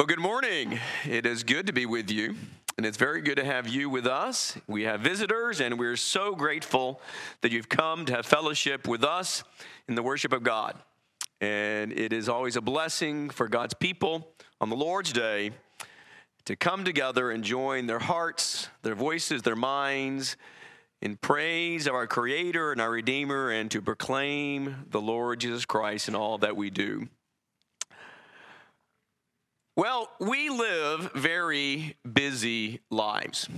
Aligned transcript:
Well, 0.00 0.06
good 0.06 0.18
morning. 0.18 0.80
It 1.04 1.26
is 1.26 1.44
good 1.44 1.66
to 1.66 1.74
be 1.74 1.84
with 1.84 2.10
you, 2.10 2.34
and 2.78 2.86
it's 2.86 2.96
very 2.96 3.20
good 3.20 3.36
to 3.36 3.44
have 3.44 3.68
you 3.68 3.90
with 3.90 4.06
us. 4.06 4.56
We 4.66 4.84
have 4.84 5.02
visitors, 5.02 5.60
and 5.60 5.78
we're 5.78 5.96
so 5.96 6.34
grateful 6.34 7.02
that 7.42 7.52
you've 7.52 7.68
come 7.68 8.06
to 8.06 8.14
have 8.14 8.24
fellowship 8.24 8.88
with 8.88 9.04
us 9.04 9.44
in 9.88 9.96
the 9.96 10.02
worship 10.02 10.32
of 10.32 10.42
God. 10.42 10.74
And 11.42 11.92
it 11.92 12.14
is 12.14 12.30
always 12.30 12.56
a 12.56 12.62
blessing 12.62 13.28
for 13.28 13.46
God's 13.46 13.74
people 13.74 14.26
on 14.58 14.70
the 14.70 14.74
Lord's 14.74 15.12
Day 15.12 15.50
to 16.46 16.56
come 16.56 16.82
together 16.82 17.30
and 17.30 17.44
join 17.44 17.86
their 17.86 17.98
hearts, 17.98 18.70
their 18.80 18.94
voices, 18.94 19.42
their 19.42 19.54
minds 19.54 20.38
in 21.02 21.18
praise 21.18 21.86
of 21.86 21.92
our 21.92 22.06
Creator 22.06 22.72
and 22.72 22.80
our 22.80 22.90
Redeemer, 22.90 23.50
and 23.50 23.70
to 23.70 23.82
proclaim 23.82 24.86
the 24.92 25.00
Lord 25.02 25.40
Jesus 25.40 25.66
Christ 25.66 26.08
in 26.08 26.14
all 26.14 26.38
that 26.38 26.56
we 26.56 26.70
do. 26.70 27.06
Well, 29.80 30.10
we 30.20 30.50
live 30.50 31.10
very 31.14 31.96
busy 32.04 32.80
lives. 32.90 33.48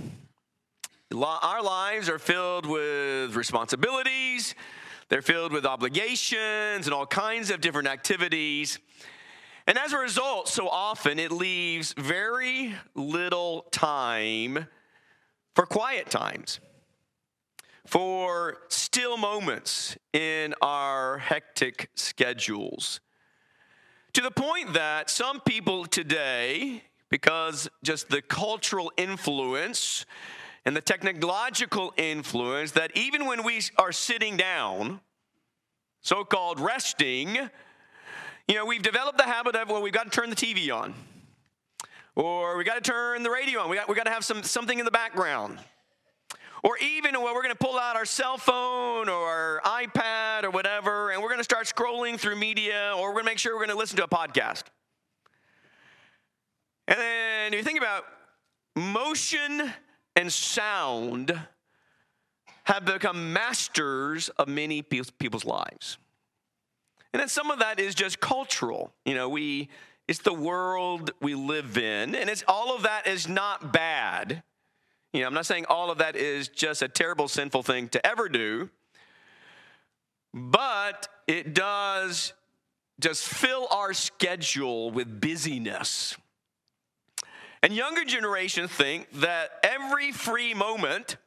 Our 1.11 1.61
lives 1.61 2.07
are 2.07 2.17
filled 2.17 2.65
with 2.65 3.35
responsibilities, 3.35 4.55
they're 5.09 5.21
filled 5.21 5.51
with 5.51 5.65
obligations 5.65 6.87
and 6.87 6.93
all 6.93 7.05
kinds 7.05 7.51
of 7.51 7.59
different 7.59 7.89
activities. 7.89 8.79
And 9.67 9.77
as 9.77 9.91
a 9.91 9.97
result, 9.97 10.47
so 10.47 10.69
often 10.69 11.19
it 11.19 11.29
leaves 11.29 11.93
very 11.97 12.73
little 12.95 13.63
time 13.71 14.67
for 15.55 15.65
quiet 15.65 16.09
times, 16.09 16.61
for 17.85 18.59
still 18.69 19.17
moments 19.17 19.97
in 20.13 20.55
our 20.61 21.17
hectic 21.17 21.89
schedules. 21.95 23.01
To 24.13 24.21
the 24.21 24.29
point 24.29 24.73
that 24.73 25.09
some 25.09 25.39
people 25.39 25.85
today, 25.85 26.83
because 27.09 27.67
just 27.81 28.09
the 28.09 28.21
cultural 28.21 28.91
influence 28.95 30.05
and 30.65 30.75
the 30.75 30.81
technological 30.81 31.91
influence, 31.97 32.71
that 32.73 32.95
even 32.95 33.25
when 33.25 33.43
we 33.43 33.61
are 33.79 33.91
sitting 33.91 34.37
down, 34.37 34.99
so 36.01 36.23
called 36.23 36.59
resting, 36.59 37.49
you 38.47 38.53
know, 38.53 38.67
we've 38.67 38.83
developed 38.83 39.17
the 39.17 39.23
habit 39.23 39.55
of, 39.55 39.69
well, 39.69 39.81
we've 39.81 39.91
got 39.91 40.03
to 40.03 40.11
turn 40.11 40.29
the 40.29 40.35
TV 40.35 40.71
on. 40.71 40.93
Or 42.15 42.55
we 42.55 42.63
got 42.63 42.75
to 42.75 42.91
turn 42.91 43.23
the 43.23 43.31
radio 43.31 43.61
on. 43.61 43.69
We 43.71 43.77
got, 43.77 43.89
we 43.89 43.95
got 43.95 44.05
to 44.05 44.11
have 44.11 44.23
some, 44.23 44.43
something 44.43 44.77
in 44.77 44.85
the 44.85 44.91
background. 44.91 45.57
Or 46.63 46.77
even, 46.77 47.13
well, 47.13 47.33
we're 47.33 47.41
going 47.41 47.55
to 47.55 47.61
pull 47.61 47.77
out 47.77 47.97
our 47.97 48.05
cell 48.05 48.37
phone 48.37 49.09
or 49.09 49.61
our 49.65 49.85
iPad 49.85 50.45
or 50.45 50.51
whatever, 50.51 51.11
and 51.11 51.21
we're 51.21 51.29
start 51.63 51.93
scrolling 51.93 52.19
through 52.19 52.35
media, 52.35 52.93
or 52.95 53.09
we're 53.09 53.13
going 53.13 53.25
to 53.25 53.31
make 53.31 53.37
sure 53.37 53.53
we're 53.53 53.65
going 53.65 53.69
to 53.69 53.77
listen 53.77 53.97
to 53.97 54.03
a 54.03 54.07
podcast. 54.07 54.63
And 56.87 56.97
then 56.97 57.53
you 57.53 57.63
think 57.63 57.77
about 57.77 58.05
motion 58.75 59.71
and 60.15 60.31
sound 60.31 61.39
have 62.65 62.85
become 62.85 63.33
masters 63.33 64.29
of 64.29 64.47
many 64.47 64.81
people's 64.81 65.45
lives. 65.45 65.97
And 67.13 67.19
then 67.19 67.29
some 67.29 67.51
of 67.51 67.59
that 67.59 67.79
is 67.79 67.95
just 67.95 68.19
cultural. 68.19 68.93
You 69.05 69.13
know, 69.15 69.29
we 69.29 69.69
it's 70.07 70.19
the 70.19 70.33
world 70.33 71.11
we 71.21 71.35
live 71.35 71.77
in, 71.77 72.13
and 72.15 72.29
it's 72.29 72.43
all 72.47 72.75
of 72.75 72.83
that 72.83 73.07
is 73.07 73.27
not 73.29 73.71
bad. 73.71 74.43
You 75.13 75.21
know, 75.21 75.27
I'm 75.27 75.33
not 75.33 75.45
saying 75.45 75.65
all 75.69 75.91
of 75.91 75.99
that 75.99 76.15
is 76.15 76.49
just 76.49 76.81
a 76.81 76.89
terrible, 76.89 77.27
sinful 77.27 77.63
thing 77.63 77.87
to 77.89 78.05
ever 78.05 78.27
do, 78.27 78.69
but 80.33 81.07
it 81.27 81.53
does 81.53 82.33
just 82.99 83.25
fill 83.25 83.67
our 83.71 83.93
schedule 83.93 84.91
with 84.91 85.19
busyness. 85.21 86.15
And 87.61 87.73
younger 87.73 88.03
generations 88.03 88.71
think 88.71 89.09
that 89.13 89.51
every 89.63 90.11
free 90.11 90.53
moment 90.53 91.17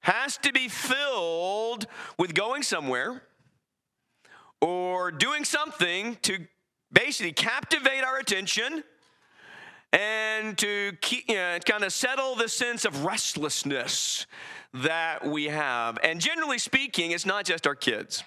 has 0.00 0.36
to 0.38 0.52
be 0.52 0.68
filled 0.68 1.86
with 2.18 2.34
going 2.34 2.62
somewhere 2.62 3.22
or 4.60 5.10
doing 5.10 5.44
something 5.44 6.16
to 6.22 6.46
basically 6.92 7.32
captivate 7.32 8.04
our 8.04 8.18
attention 8.18 8.84
and 9.92 10.56
to 10.58 10.92
keep, 11.00 11.28
you 11.28 11.34
know, 11.34 11.58
kind 11.64 11.82
of 11.82 11.92
settle 11.92 12.36
the 12.36 12.48
sense 12.48 12.84
of 12.84 13.04
restlessness 13.04 14.26
that 14.72 15.26
we 15.26 15.44
have. 15.44 15.98
And 16.02 16.20
generally 16.20 16.58
speaking, 16.58 17.10
it's 17.10 17.26
not 17.26 17.44
just 17.44 17.66
our 17.66 17.74
kids 17.74 18.22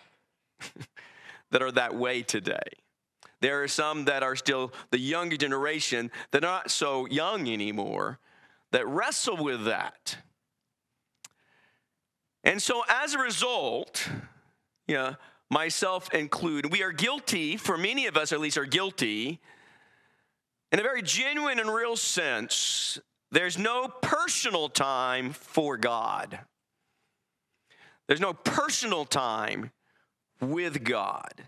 that 1.51 1.61
are 1.61 1.71
that 1.71 1.95
way 1.95 2.21
today. 2.21 2.59
There 3.41 3.63
are 3.63 3.67
some 3.67 4.05
that 4.05 4.23
are 4.23 4.35
still 4.35 4.73
the 4.91 4.99
younger 4.99 5.37
generation 5.37 6.11
that 6.31 6.43
are 6.43 6.47
not 6.47 6.71
so 6.71 7.05
young 7.07 7.47
anymore 7.47 8.19
that 8.71 8.87
wrestle 8.87 9.37
with 9.37 9.65
that. 9.65 10.17
And 12.43 12.61
so 12.61 12.83
as 12.89 13.13
a 13.13 13.19
result, 13.19 14.09
you 14.87 14.95
know, 14.95 15.15
myself 15.49 16.13
included, 16.13 16.71
we 16.71 16.83
are 16.83 16.91
guilty, 16.91 17.57
for 17.57 17.77
many 17.77 18.07
of 18.07 18.17
us 18.17 18.31
at 18.31 18.39
least 18.39 18.57
are 18.57 18.65
guilty 18.65 19.39
in 20.71 20.79
a 20.79 20.83
very 20.83 21.01
genuine 21.01 21.59
and 21.59 21.73
real 21.73 21.95
sense, 21.95 22.99
there's 23.31 23.57
no 23.57 23.87
personal 23.87 24.69
time 24.69 25.31
for 25.31 25.77
God. 25.77 26.39
There's 28.07 28.21
no 28.21 28.33
personal 28.33 29.05
time 29.05 29.71
with 30.41 30.83
God. 30.83 31.45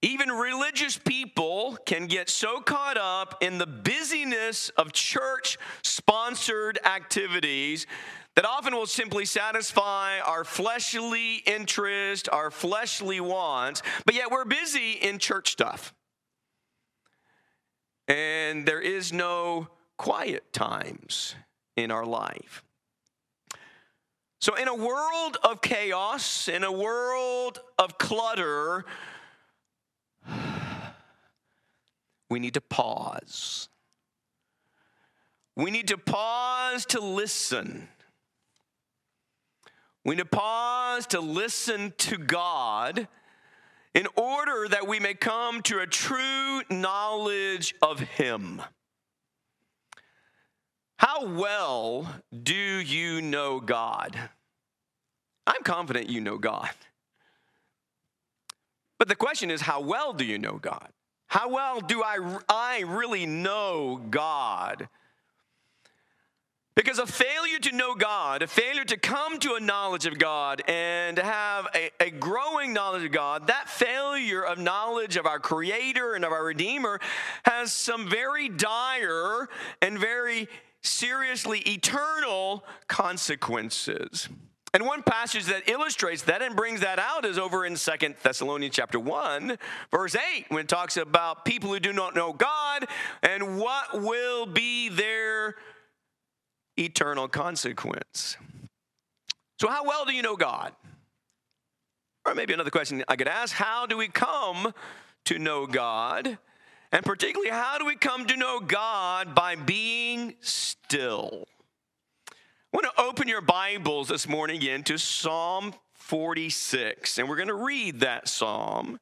Even 0.00 0.30
religious 0.30 0.98
people 0.98 1.78
can 1.86 2.06
get 2.06 2.28
so 2.28 2.60
caught 2.60 2.98
up 2.98 3.36
in 3.40 3.58
the 3.58 3.66
busyness 3.66 4.68
of 4.70 4.92
church 4.92 5.58
sponsored 5.82 6.78
activities 6.84 7.86
that 8.34 8.44
often 8.44 8.74
will 8.74 8.86
simply 8.86 9.24
satisfy 9.24 10.18
our 10.20 10.42
fleshly 10.42 11.36
interest, 11.46 12.28
our 12.32 12.50
fleshly 12.50 13.20
wants, 13.20 13.82
but 14.04 14.14
yet 14.14 14.30
we're 14.30 14.44
busy 14.44 14.92
in 14.92 15.18
church 15.18 15.52
stuff 15.52 15.94
and 18.08 18.66
there 18.66 18.80
is 18.80 19.12
no 19.12 19.68
quiet 19.96 20.52
times 20.52 21.34
in 21.76 21.90
our 21.90 22.04
life. 22.04 22.62
So, 24.42 24.56
in 24.56 24.66
a 24.66 24.74
world 24.74 25.36
of 25.44 25.60
chaos, 25.60 26.48
in 26.48 26.64
a 26.64 26.72
world 26.72 27.60
of 27.78 27.96
clutter, 27.96 28.84
we 32.28 32.40
need 32.40 32.54
to 32.54 32.60
pause. 32.60 33.68
We 35.54 35.70
need 35.70 35.86
to 35.88 35.96
pause 35.96 36.84
to 36.86 37.00
listen. 37.00 37.86
We 40.04 40.16
need 40.16 40.22
to 40.22 40.28
pause 40.28 41.06
to 41.06 41.20
listen 41.20 41.92
to 41.98 42.18
God 42.18 43.06
in 43.94 44.08
order 44.16 44.66
that 44.66 44.88
we 44.88 44.98
may 44.98 45.14
come 45.14 45.62
to 45.62 45.78
a 45.78 45.86
true 45.86 46.62
knowledge 46.68 47.76
of 47.80 48.00
Him. 48.00 48.60
How 51.02 51.26
well 51.26 52.06
do 52.44 52.54
you 52.54 53.20
know 53.20 53.58
God? 53.58 54.16
I'm 55.48 55.64
confident 55.64 56.08
you 56.08 56.20
know 56.20 56.38
God. 56.38 56.70
But 59.00 59.08
the 59.08 59.16
question 59.16 59.50
is, 59.50 59.62
how 59.62 59.80
well 59.80 60.12
do 60.12 60.24
you 60.24 60.38
know 60.38 60.60
God? 60.62 60.90
How 61.26 61.48
well 61.48 61.80
do 61.80 62.04
I, 62.04 62.38
I 62.48 62.84
really 62.86 63.26
know 63.26 64.00
God? 64.10 64.88
Because 66.76 67.00
a 67.00 67.06
failure 67.06 67.58
to 67.58 67.74
know 67.74 67.96
God, 67.96 68.42
a 68.42 68.46
failure 68.46 68.84
to 68.84 68.96
come 68.96 69.40
to 69.40 69.54
a 69.54 69.60
knowledge 69.60 70.06
of 70.06 70.20
God 70.20 70.62
and 70.68 71.16
to 71.16 71.24
have 71.24 71.66
a, 71.74 71.90
a, 71.98 72.10
growing 72.10 72.72
knowledge 72.72 73.04
of 73.04 73.10
God, 73.10 73.48
that 73.48 73.68
failure 73.68 74.42
of 74.44 74.58
knowledge 74.58 75.16
of 75.16 75.26
our 75.26 75.40
Creator 75.40 76.14
and 76.14 76.24
of 76.24 76.30
our 76.30 76.44
Redeemer 76.44 77.00
has 77.44 77.72
some 77.72 78.08
very 78.08 78.48
dire 78.48 79.48
and 79.82 79.98
very 79.98 80.48
seriously 80.82 81.60
eternal 81.60 82.64
consequences. 82.88 84.28
And 84.74 84.86
one 84.86 85.02
passage 85.02 85.44
that 85.46 85.68
illustrates 85.68 86.22
that 86.22 86.40
and 86.40 86.56
brings 86.56 86.80
that 86.80 86.98
out 86.98 87.26
is 87.26 87.38
over 87.38 87.66
in 87.66 87.76
Second 87.76 88.14
Thessalonians 88.22 88.74
chapter 88.74 88.98
1, 88.98 89.58
verse 89.90 90.16
8, 90.16 90.46
when 90.48 90.60
it 90.60 90.68
talks 90.68 90.96
about 90.96 91.44
people 91.44 91.70
who 91.70 91.78
do 91.78 91.92
not 91.92 92.14
know 92.14 92.32
God 92.32 92.86
and 93.22 93.58
what 93.58 94.00
will 94.00 94.46
be 94.46 94.88
their 94.88 95.56
eternal 96.78 97.28
consequence. 97.28 98.38
So, 99.60 99.68
how 99.68 99.84
well 99.84 100.06
do 100.06 100.14
you 100.14 100.22
know 100.22 100.36
God? 100.36 100.72
Or 102.24 102.34
maybe 102.34 102.54
another 102.54 102.70
question 102.70 103.04
I 103.08 103.16
could 103.16 103.28
ask 103.28 103.54
how 103.54 103.84
do 103.84 103.98
we 103.98 104.08
come 104.08 104.72
to 105.26 105.38
know 105.38 105.66
God? 105.66 106.38
And 106.92 107.06
particularly, 107.06 107.50
how 107.50 107.78
do 107.78 107.86
we 107.86 107.96
come 107.96 108.26
to 108.26 108.36
know 108.36 108.60
God 108.60 109.34
by 109.34 109.56
being 109.56 110.34
still? 110.40 111.48
I 112.28 112.34
want 112.74 112.86
to 112.94 113.02
open 113.02 113.28
your 113.28 113.40
Bibles 113.40 114.08
this 114.08 114.28
morning 114.28 114.58
again 114.58 114.82
to 114.84 114.98
Psalm 114.98 115.72
46, 115.94 117.16
and 117.16 117.30
we're 117.30 117.36
going 117.36 117.48
to 117.48 117.54
read 117.54 118.00
that 118.00 118.28
psalm. 118.28 119.00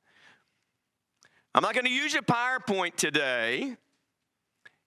I'm 1.52 1.62
not 1.62 1.74
going 1.74 1.84
to 1.84 1.90
use 1.90 2.14
a 2.14 2.22
PowerPoint 2.22 2.94
today. 2.94 3.76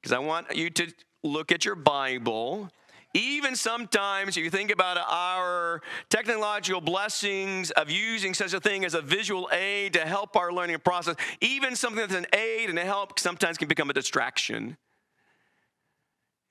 because 0.01 0.13
I 0.13 0.19
want 0.19 0.55
you 0.55 0.69
to 0.69 0.93
look 1.23 1.51
at 1.51 1.65
your 1.65 1.75
Bible. 1.75 2.69
Even 3.13 3.55
sometimes, 3.55 4.37
if 4.37 4.43
you 4.43 4.49
think 4.49 4.71
about 4.71 4.97
our 4.97 5.81
technological 6.09 6.81
blessings 6.81 7.69
of 7.71 7.91
using 7.91 8.33
such 8.33 8.53
a 8.53 8.59
thing 8.59 8.83
as 8.83 8.95
a 8.95 9.01
visual 9.01 9.49
aid 9.51 9.93
to 9.93 9.99
help 9.99 10.35
our 10.35 10.51
learning 10.51 10.79
process, 10.79 11.15
even 11.39 11.75
something 11.75 11.99
that's 11.99 12.15
an 12.15 12.25
aid 12.33 12.71
and 12.71 12.79
a 12.79 12.83
help 12.83 13.19
sometimes 13.19 13.57
can 13.59 13.67
become 13.67 13.91
a 13.91 13.93
distraction. 13.93 14.77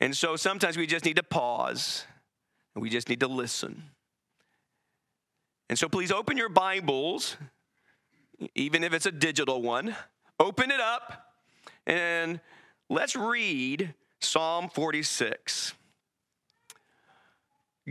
And 0.00 0.16
so 0.16 0.36
sometimes 0.36 0.76
we 0.76 0.86
just 0.86 1.04
need 1.04 1.16
to 1.16 1.22
pause 1.24 2.04
and 2.74 2.82
we 2.82 2.90
just 2.90 3.08
need 3.08 3.20
to 3.20 3.28
listen. 3.28 3.82
And 5.68 5.78
so 5.78 5.88
please 5.88 6.12
open 6.12 6.36
your 6.36 6.48
Bibles, 6.48 7.36
even 8.54 8.84
if 8.84 8.92
it's 8.92 9.06
a 9.06 9.12
digital 9.12 9.62
one, 9.62 9.96
open 10.38 10.70
it 10.70 10.80
up 10.80 11.34
and 11.86 12.40
let's 12.88 13.16
read 13.16 13.94
Psalm 14.20 14.68
46. 14.68 15.74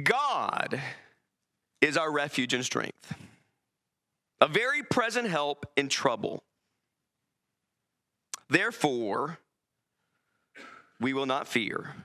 God 0.01 0.79
is 1.81 1.97
our 1.97 2.11
refuge 2.11 2.53
and 2.53 2.63
strength, 2.63 3.13
a 4.39 4.47
very 4.47 4.83
present 4.83 5.27
help 5.27 5.65
in 5.75 5.89
trouble. 5.89 6.43
Therefore, 8.49 9.39
we 10.99 11.13
will 11.13 11.25
not 11.25 11.47
fear. 11.47 11.95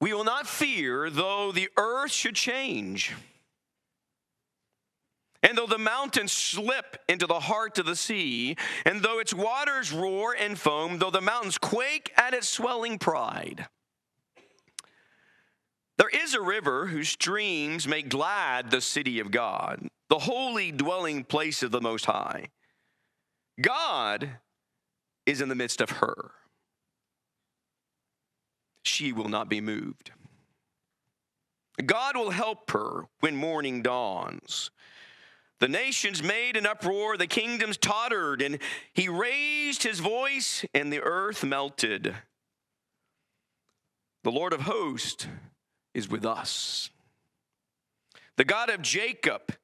We 0.00 0.12
will 0.12 0.24
not 0.24 0.48
fear, 0.48 1.10
though 1.10 1.52
the 1.52 1.68
earth 1.76 2.10
should 2.10 2.34
change. 2.34 3.12
And 5.44 5.58
though 5.58 5.66
the 5.66 5.78
mountains 5.78 6.32
slip 6.32 6.98
into 7.08 7.26
the 7.26 7.40
heart 7.40 7.78
of 7.78 7.86
the 7.86 7.96
sea, 7.96 8.56
and 8.84 9.02
though 9.02 9.18
its 9.18 9.34
waters 9.34 9.92
roar 9.92 10.34
and 10.38 10.58
foam, 10.58 10.98
though 10.98 11.10
the 11.10 11.20
mountains 11.20 11.58
quake 11.58 12.12
at 12.16 12.34
its 12.34 12.48
swelling 12.48 12.98
pride. 12.98 13.66
There 15.98 16.08
is 16.08 16.34
a 16.34 16.40
river 16.40 16.86
whose 16.86 17.08
streams 17.08 17.86
make 17.86 18.08
glad 18.08 18.70
the 18.70 18.80
city 18.80 19.20
of 19.20 19.30
God, 19.30 19.88
the 20.08 20.20
holy 20.20 20.72
dwelling 20.72 21.24
place 21.24 21.62
of 21.62 21.70
the 21.70 21.80
Most 21.80 22.06
High. 22.06 22.48
God 23.60 24.38
is 25.26 25.40
in 25.40 25.48
the 25.48 25.54
midst 25.54 25.80
of 25.80 25.90
her 25.90 26.32
she 28.82 29.12
will 29.12 29.28
not 29.28 29.48
be 29.48 29.60
moved. 29.60 30.12
God 31.84 32.16
will 32.16 32.30
help 32.30 32.70
her 32.72 33.06
when 33.20 33.34
morning 33.34 33.82
dawns. 33.82 34.70
The 35.60 35.68
nations 35.68 36.22
made 36.22 36.56
an 36.56 36.66
uproar, 36.66 37.16
the 37.16 37.26
kingdoms 37.26 37.76
tottered, 37.76 38.42
and 38.42 38.58
he 38.92 39.08
raised 39.08 39.82
his 39.82 40.00
voice, 40.00 40.64
and 40.74 40.92
the 40.92 41.00
earth 41.00 41.44
melted. 41.44 42.14
The 44.24 44.30
Lord 44.30 44.52
of 44.52 44.62
hosts 44.62 45.26
is 45.94 46.08
with 46.08 46.24
us. 46.24 46.90
The 48.36 48.44
God 48.44 48.70
of 48.70 48.82
Jacob 48.82 49.54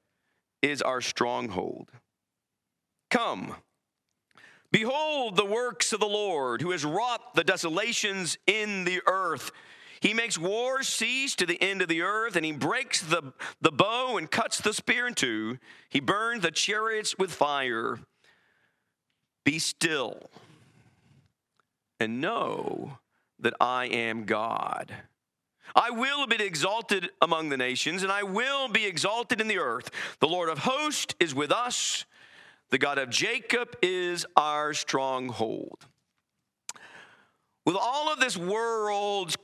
is 0.62 0.82
our 0.82 1.00
stronghold. 1.00 1.90
Come, 3.10 3.54
Behold 4.70 5.36
the 5.36 5.46
works 5.46 5.92
of 5.92 6.00
the 6.00 6.06
Lord, 6.06 6.60
who 6.60 6.72
has 6.72 6.84
wrought 6.84 7.34
the 7.34 7.44
desolations 7.44 8.36
in 8.46 8.84
the 8.84 9.00
earth. 9.06 9.50
He 10.00 10.12
makes 10.12 10.38
war 10.38 10.82
cease 10.82 11.34
to 11.36 11.46
the 11.46 11.60
end 11.60 11.80
of 11.80 11.88
the 11.88 12.02
earth, 12.02 12.36
and 12.36 12.44
he 12.44 12.52
breaks 12.52 13.00
the, 13.00 13.32
the 13.60 13.72
bow 13.72 14.19
and 14.19 14.30
cuts 14.30 14.60
the 14.60 14.75
spear 14.75 15.06
in 15.06 15.14
two. 15.14 15.58
He 15.88 16.00
burns 16.00 16.42
the 16.42 16.50
chariots 16.50 17.16
with 17.19 17.32
fire. 17.32 17.98
Be 19.44 19.58
still 19.58 20.28
and 21.98 22.20
know 22.20 22.98
that 23.40 23.54
I 23.60 23.86
am 23.86 24.25
God. 24.25 24.94
I 25.75 25.91
will 25.91 26.26
be 26.26 26.43
exalted 26.43 27.11
among 27.20 27.49
the 27.49 27.56
nations, 27.56 28.03
and 28.03 28.12
I 28.12 28.23
will 28.23 28.69
be 28.69 28.87
exalted 28.87 29.41
in 29.41 29.49
the 29.49 29.59
earth. 29.59 29.91
The 30.20 30.29
Lord 30.29 30.49
of 30.49 30.59
hosts 30.59 31.15
is 31.20 31.35
with 31.35 31.53
us. 31.53 32.05
The 32.70 32.79
God 32.79 32.99
of 32.99 33.11
Jacob 33.11 33.76
is 33.82 34.26
our 34.37 34.75
stronghold. 34.75 35.87
With 37.65 37.76
all 37.76 38.12
of 38.12 38.20
this 38.20 38.37
world's 38.37 39.37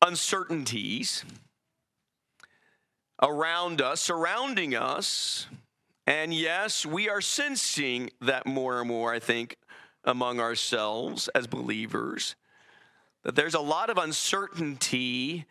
uncertainties 0.00 1.24
around 3.20 3.80
us, 3.80 4.00
surrounding 4.00 4.74
us, 4.74 5.46
and 6.06 6.34
yes, 6.34 6.84
we 6.84 7.08
are 7.08 7.20
sensing 7.20 8.10
that 8.20 8.46
more 8.46 8.80
and 8.80 8.88
more, 8.88 9.14
I 9.14 9.20
think, 9.20 9.56
among 10.04 10.40
ourselves 10.40 11.28
as 11.28 11.46
believers, 11.46 12.34
that 13.24 13.36
there's 13.36 13.54
a 13.54 13.60
lot 13.60 13.90
of 13.90 13.98
uncertainty 13.98 15.46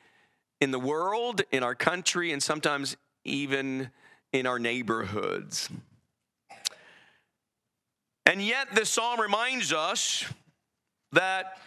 in 0.60 0.72
the 0.72 0.80
world, 0.80 1.42
in 1.52 1.64
our 1.64 1.76
country, 1.76 2.32
and 2.32 2.42
sometimes 2.42 2.98
even 3.24 3.90
in 4.34 4.46
our 4.46 4.60
neighborhoods. 4.60 5.70
And 8.26 8.42
yet, 8.42 8.74
this 8.74 8.90
psalm 8.90 9.20
reminds 9.20 9.74
us 9.74 10.26
that 11.12 11.58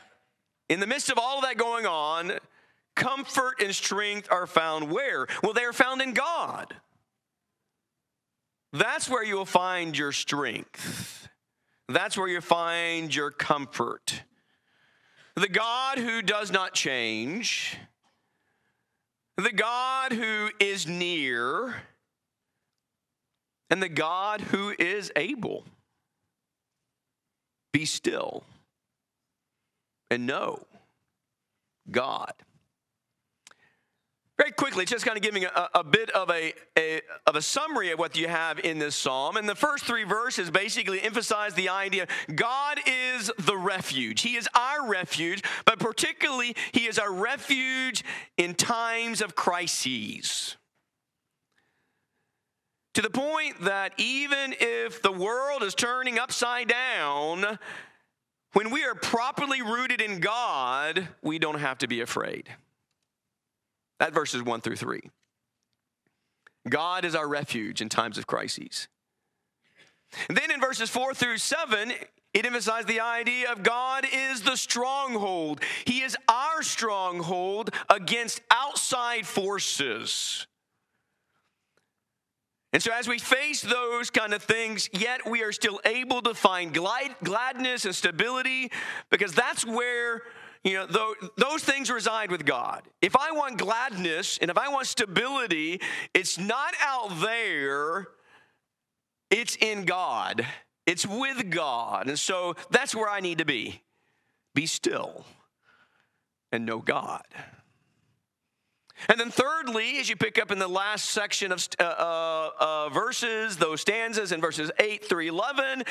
in 0.68 0.80
the 0.80 0.86
midst 0.86 1.10
of 1.10 1.18
all 1.18 1.38
of 1.38 1.44
that 1.44 1.56
going 1.56 1.86
on, 1.86 2.32
comfort 2.94 3.60
and 3.60 3.74
strength 3.74 4.28
are 4.30 4.46
found 4.46 4.90
where? 4.90 5.26
Well, 5.42 5.52
they 5.52 5.64
are 5.64 5.72
found 5.72 6.00
in 6.00 6.14
God. 6.14 6.74
That's 8.72 9.08
where 9.08 9.22
you 9.22 9.36
will 9.36 9.44
find 9.44 9.96
your 9.96 10.12
strength. 10.12 11.28
That's 11.88 12.16
where 12.16 12.28
you 12.28 12.40
find 12.40 13.14
your 13.14 13.30
comfort. 13.30 14.22
The 15.36 15.48
God 15.48 15.98
who 15.98 16.22
does 16.22 16.52
not 16.52 16.74
change, 16.74 17.76
the 19.36 19.52
God 19.52 20.12
who 20.12 20.50
is 20.60 20.86
near, 20.86 21.82
and 23.68 23.82
the 23.82 23.88
God 23.88 24.40
who 24.40 24.74
is 24.78 25.10
able. 25.16 25.64
Be 27.72 27.84
still 27.84 28.44
and 30.10 30.26
know 30.26 30.64
God. 31.90 32.32
Very 34.36 34.50
quickly, 34.50 34.84
just 34.84 35.04
kind 35.04 35.16
of 35.16 35.22
giving 35.22 35.44
a, 35.44 35.68
a 35.74 35.84
bit 35.84 36.10
of 36.10 36.28
a, 36.28 36.52
a, 36.76 37.00
of 37.24 37.36
a 37.36 37.42
summary 37.42 37.92
of 37.92 38.00
what 38.00 38.16
you 38.16 38.26
have 38.26 38.58
in 38.58 38.80
this 38.80 38.96
psalm. 38.96 39.36
And 39.36 39.48
the 39.48 39.54
first 39.54 39.84
three 39.84 40.02
verses 40.02 40.50
basically 40.50 41.00
emphasize 41.00 41.54
the 41.54 41.68
idea 41.68 42.08
God 42.34 42.80
is 42.84 43.30
the 43.38 43.56
refuge. 43.56 44.22
He 44.22 44.34
is 44.34 44.48
our 44.56 44.88
refuge, 44.88 45.42
but 45.64 45.78
particularly, 45.78 46.56
He 46.72 46.86
is 46.86 46.98
our 46.98 47.12
refuge 47.12 48.02
in 48.36 48.54
times 48.54 49.20
of 49.20 49.36
crises. 49.36 50.56
To 52.94 53.02
the 53.02 53.10
point 53.10 53.60
that 53.62 53.92
even 53.98 54.54
if 54.58 55.00
the 55.00 55.12
world 55.12 55.62
is 55.62 55.76
turning 55.76 56.18
upside 56.18 56.68
down, 56.68 57.58
when 58.52 58.70
we 58.70 58.84
are 58.84 58.94
properly 58.94 59.62
rooted 59.62 60.00
in 60.00 60.18
God, 60.18 61.08
we 61.22 61.38
don't 61.38 61.58
have 61.58 61.78
to 61.78 61.88
be 61.88 62.00
afraid. 62.00 62.48
That 63.98 64.12
verses 64.12 64.42
1 64.42 64.60
through 64.60 64.76
3. 64.76 65.10
God 66.68 67.04
is 67.04 67.14
our 67.14 67.28
refuge 67.28 67.80
in 67.80 67.88
times 67.88 68.18
of 68.18 68.26
crises. 68.26 68.88
And 70.28 70.36
then 70.36 70.50
in 70.50 70.60
verses 70.60 70.90
4 70.90 71.14
through 71.14 71.38
7, 71.38 71.92
it 72.32 72.46
emphasizes 72.46 72.86
the 72.86 73.00
idea 73.00 73.50
of 73.52 73.62
God 73.62 74.06
is 74.12 74.42
the 74.42 74.56
stronghold. 74.56 75.60
He 75.84 76.02
is 76.02 76.16
our 76.28 76.62
stronghold 76.62 77.70
against 77.88 78.40
outside 78.50 79.26
forces. 79.26 80.46
And 82.72 82.82
so, 82.82 82.90
as 82.92 83.06
we 83.06 83.20
face 83.20 83.62
those 83.62 84.10
kind 84.10 84.34
of 84.34 84.42
things, 84.42 84.90
yet 84.92 85.30
we 85.30 85.44
are 85.44 85.52
still 85.52 85.80
able 85.84 86.22
to 86.22 86.34
find 86.34 86.74
glad, 86.74 87.14
gladness 87.22 87.84
and 87.84 87.94
stability 87.94 88.72
because 89.10 89.32
that's 89.32 89.64
where 89.64 90.22
you 90.64 90.74
know 90.74 91.14
those 91.36 91.62
things 91.62 91.90
reside 91.90 92.30
with 92.30 92.44
god. 92.44 92.82
If 93.00 93.16
i 93.16 93.30
want 93.32 93.58
gladness 93.58 94.38
and 94.38 94.50
if 94.50 94.58
i 94.58 94.68
want 94.68 94.86
stability 94.86 95.80
it's 96.14 96.38
not 96.38 96.74
out 96.82 97.20
there. 97.20 98.08
It's 99.30 99.56
in 99.56 99.84
god. 99.84 100.46
It's 100.86 101.06
with 101.06 101.50
god. 101.50 102.08
And 102.08 102.18
so 102.18 102.54
that's 102.70 102.94
where 102.94 103.08
i 103.08 103.20
need 103.20 103.38
to 103.38 103.44
be. 103.44 103.82
Be 104.54 104.66
still 104.66 105.24
and 106.52 106.64
know 106.64 106.78
god. 106.78 107.24
And 109.08 109.18
then, 109.20 109.30
thirdly, 109.30 109.98
as 109.98 110.08
you 110.08 110.16
pick 110.16 110.40
up 110.40 110.50
in 110.50 110.58
the 110.58 110.68
last 110.68 111.10
section 111.10 111.52
of 111.52 111.66
uh, 111.78 111.82
uh, 111.82 112.50
uh, 112.58 112.88
verses, 112.90 113.56
those 113.56 113.80
stanzas 113.80 114.32
in 114.32 114.40
verses 114.40 114.70
8 114.78 115.04
through 115.04 115.28
11, 115.28 115.82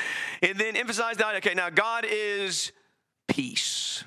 and 0.42 0.58
then 0.58 0.74
emphasize 0.74 1.18
that, 1.18 1.36
okay, 1.36 1.54
now 1.54 1.70
God 1.70 2.06
is 2.08 2.72
peace. 3.28 4.04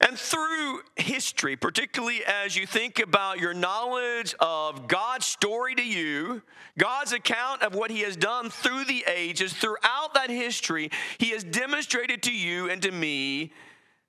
And 0.00 0.18
through 0.18 0.80
history, 0.96 1.56
particularly 1.56 2.24
as 2.24 2.56
you 2.56 2.66
think 2.66 2.98
about 3.00 3.38
your 3.38 3.52
knowledge 3.52 4.34
of 4.40 4.88
God's 4.88 5.26
story 5.26 5.74
to 5.74 5.84
you, 5.84 6.40
God's 6.78 7.12
account 7.12 7.62
of 7.62 7.74
what 7.74 7.90
He 7.90 8.00
has 8.00 8.16
done 8.16 8.48
through 8.48 8.86
the 8.86 9.04
ages, 9.06 9.52
throughout 9.52 10.14
that 10.14 10.30
history, 10.30 10.90
He 11.18 11.30
has 11.30 11.44
demonstrated 11.44 12.22
to 12.22 12.32
you 12.32 12.70
and 12.70 12.80
to 12.80 12.90
me 12.90 13.52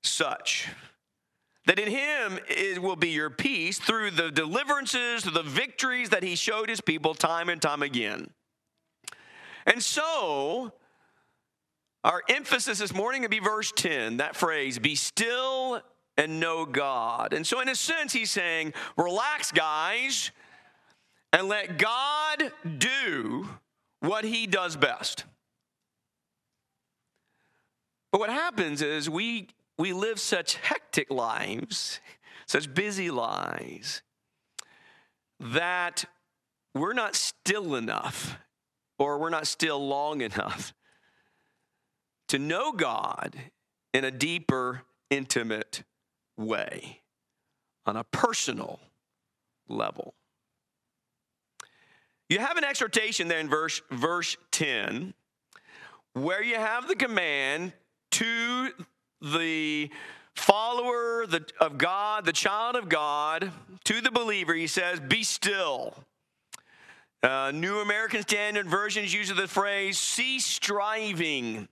such 0.02 0.70
that 1.66 1.78
in 1.78 1.90
Him 1.90 2.40
it 2.48 2.82
will 2.82 2.96
be 2.96 3.10
your 3.10 3.30
peace 3.30 3.78
through 3.78 4.12
the 4.12 4.32
deliverances, 4.32 5.24
through 5.24 5.34
the 5.34 5.44
victories 5.44 6.10
that 6.10 6.24
He 6.24 6.36
showed 6.36 6.70
His 6.70 6.82
people 6.82 7.14
time 7.14 7.50
and 7.50 7.62
time 7.62 7.84
again. 7.84 8.30
And 9.66 9.84
so, 9.84 10.74
our 12.04 12.24
emphasis 12.30 12.80
this 12.80 12.94
morning 12.94 13.22
would 13.22 13.32
be 13.32 13.40
verse 13.40 13.72
10, 13.76 14.18
that 14.18 14.36
phrase, 14.36 14.80
be 14.80 14.96
still 14.96 15.82
and 16.18 16.40
know 16.40 16.66
God. 16.66 17.34
And 17.34 17.46
so, 17.46 17.60
in 17.60 17.70
a 17.70 17.76
sense, 17.76 18.12
he's 18.12 18.32
saying, 18.32 18.74
relax, 18.98 19.52
guys, 19.52 20.32
and 21.32 21.48
let 21.48 21.78
God 21.78 22.52
do 22.78 23.48
what 24.00 24.24
he 24.24 24.48
does 24.48 24.76
best. 24.76 25.26
But 28.12 28.20
what 28.20 28.30
happens 28.30 28.82
is 28.82 29.10
we, 29.10 29.48
we 29.78 29.94
live 29.94 30.20
such 30.20 30.56
hectic 30.56 31.10
lives, 31.12 32.00
such 32.46 32.74
busy 32.74 33.10
lives, 33.10 34.02
that 35.40 36.06
we're 36.74 36.94
not 36.94 37.16
still 37.16 37.76
enough 37.76 38.38
or 39.00 39.18
we're 39.18 39.30
not 39.30 39.48
still 39.48 39.88
long 39.88 40.22
enough 40.22 40.74
to 42.32 42.40
know 42.40 42.72
God 42.72 43.36
in 43.94 44.06
a 44.06 44.10
deeper, 44.10 44.84
intimate 45.10 45.84
way, 46.38 47.02
on 47.86 47.98
a 47.98 48.06
personal 48.06 48.80
level. 49.68 50.14
You 52.30 52.40
have 52.40 52.56
an 52.56 52.64
exhortation 52.64 53.28
there 53.28 53.40
in 53.40 53.50
verse, 53.50 53.82
verse 53.92 54.38
10 54.52 55.14
where 56.14 56.42
you 56.42 56.56
have 56.56 56.88
the 56.88 56.96
command 56.96 57.74
to 58.12 58.70
the 59.22 59.90
follower 60.34 61.26
of 61.60 61.78
God, 61.78 62.24
the 62.24 62.32
child 62.32 62.78
of 62.78 62.88
God, 62.88 63.52
to 63.84 64.00
the 64.00 64.12
believer, 64.12 64.54
he 64.54 64.68
says, 64.68 65.02
Be 65.02 65.24
still. 65.24 65.96
Uh, 67.22 67.52
New 67.54 67.80
American 67.80 68.22
Standard 68.22 68.68
Versions 68.68 69.14
use 69.14 69.28
the 69.34 69.48
phrase, 69.50 70.00
cease 70.00 70.46
striving 70.46 71.68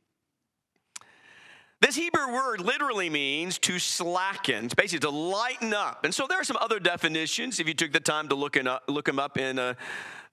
this 1.82 1.96
Hebrew 1.96 2.34
word 2.34 2.60
literally 2.60 3.10
means 3.10 3.58
to 3.60 3.80
slacken, 3.80 4.66
it's 4.66 4.74
basically 4.74 5.00
to 5.00 5.10
lighten 5.10 5.74
up. 5.74 6.04
And 6.04 6.14
so 6.14 6.28
there 6.28 6.40
are 6.40 6.44
some 6.44 6.58
other 6.60 6.80
definitions. 6.80 7.60
If 7.60 7.68
you 7.68 7.74
took 7.74 7.94
the 7.94 8.02
time 8.02 8.28
to 8.30 8.36
look, 8.36 8.58
up, 8.58 8.84
uh, 8.88 8.92
look 8.92 9.06
them 9.06 9.18
up 9.18 9.38
in 9.38 9.58
a, 9.58 9.78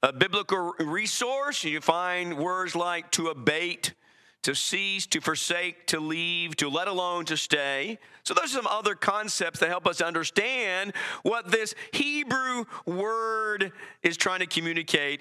a 0.02 0.12
biblical 0.12 0.72
resource, 0.80 1.62
you 1.62 1.80
find 1.80 2.36
words 2.36 2.74
like 2.74 3.12
to 3.12 3.28
abate, 3.28 3.94
to 4.42 4.56
cease, 4.56 5.06
to 5.06 5.20
forsake, 5.20 5.86
to 5.86 6.00
leave, 6.00 6.56
to 6.56 6.68
let 6.68 6.88
alone, 6.88 7.24
to 7.26 7.36
stay. 7.36 7.98
So 8.24 8.34
those 8.34 8.46
are 8.46 8.58
some 8.58 8.66
other 8.66 8.96
concepts 8.96 9.60
that 9.60 9.68
help 9.68 9.86
us 9.86 10.00
understand 10.00 10.94
what 11.22 11.52
this 11.52 11.76
Hebrew 11.92 12.64
word 12.86 13.72
is 14.02 14.16
trying 14.16 14.40
to 14.40 14.46
communicate 14.46 15.20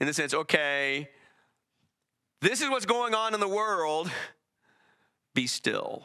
in 0.00 0.06
the 0.06 0.14
sense, 0.14 0.32
okay, 0.32 1.10
this 2.40 2.62
is 2.62 2.70
what's 2.70 2.86
going 2.86 3.14
on 3.14 3.34
in 3.34 3.40
the 3.40 3.48
world 3.48 4.10
be 5.38 5.46
still. 5.46 6.02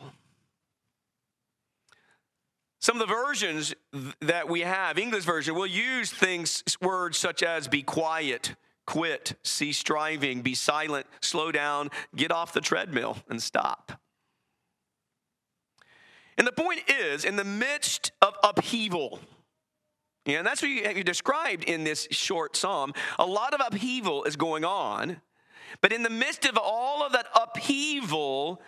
Some 2.79 3.01
of 3.01 3.07
the 3.07 3.11
versions 3.11 3.73
that 4.21 4.47
we 4.47 4.59
have, 4.59 4.99
English 4.99 5.23
version, 5.23 5.55
will 5.55 5.65
use 5.65 6.11
things, 6.11 6.63
words 6.79 7.17
such 7.17 7.41
as 7.41 7.67
be 7.67 7.81
quiet, 7.81 8.53
quit, 8.85 9.33
cease 9.41 9.79
striving, 9.79 10.43
be 10.43 10.53
silent, 10.53 11.07
slow 11.19 11.51
down, 11.51 11.89
get 12.15 12.31
off 12.31 12.53
the 12.53 12.61
treadmill 12.61 13.17
and 13.27 13.41
stop. 13.41 13.93
And 16.37 16.45
the 16.45 16.51
point 16.51 16.81
is, 16.87 17.25
in 17.25 17.35
the 17.35 17.43
midst 17.43 18.11
of 18.21 18.35
upheaval, 18.43 19.19
and 20.27 20.45
that's 20.45 20.61
what 20.61 20.69
you 20.69 21.03
described 21.03 21.63
in 21.63 21.83
this 21.83 22.07
short 22.11 22.55
psalm, 22.55 22.93
a 23.17 23.25
lot 23.25 23.55
of 23.55 23.61
upheaval 23.65 24.25
is 24.25 24.35
going 24.35 24.63
on. 24.63 25.21
But 25.81 25.91
in 25.91 26.03
the 26.03 26.11
midst 26.11 26.45
of 26.45 26.55
all 26.55 27.03
of 27.03 27.13
that 27.13 27.25
upheaval, 27.33 28.61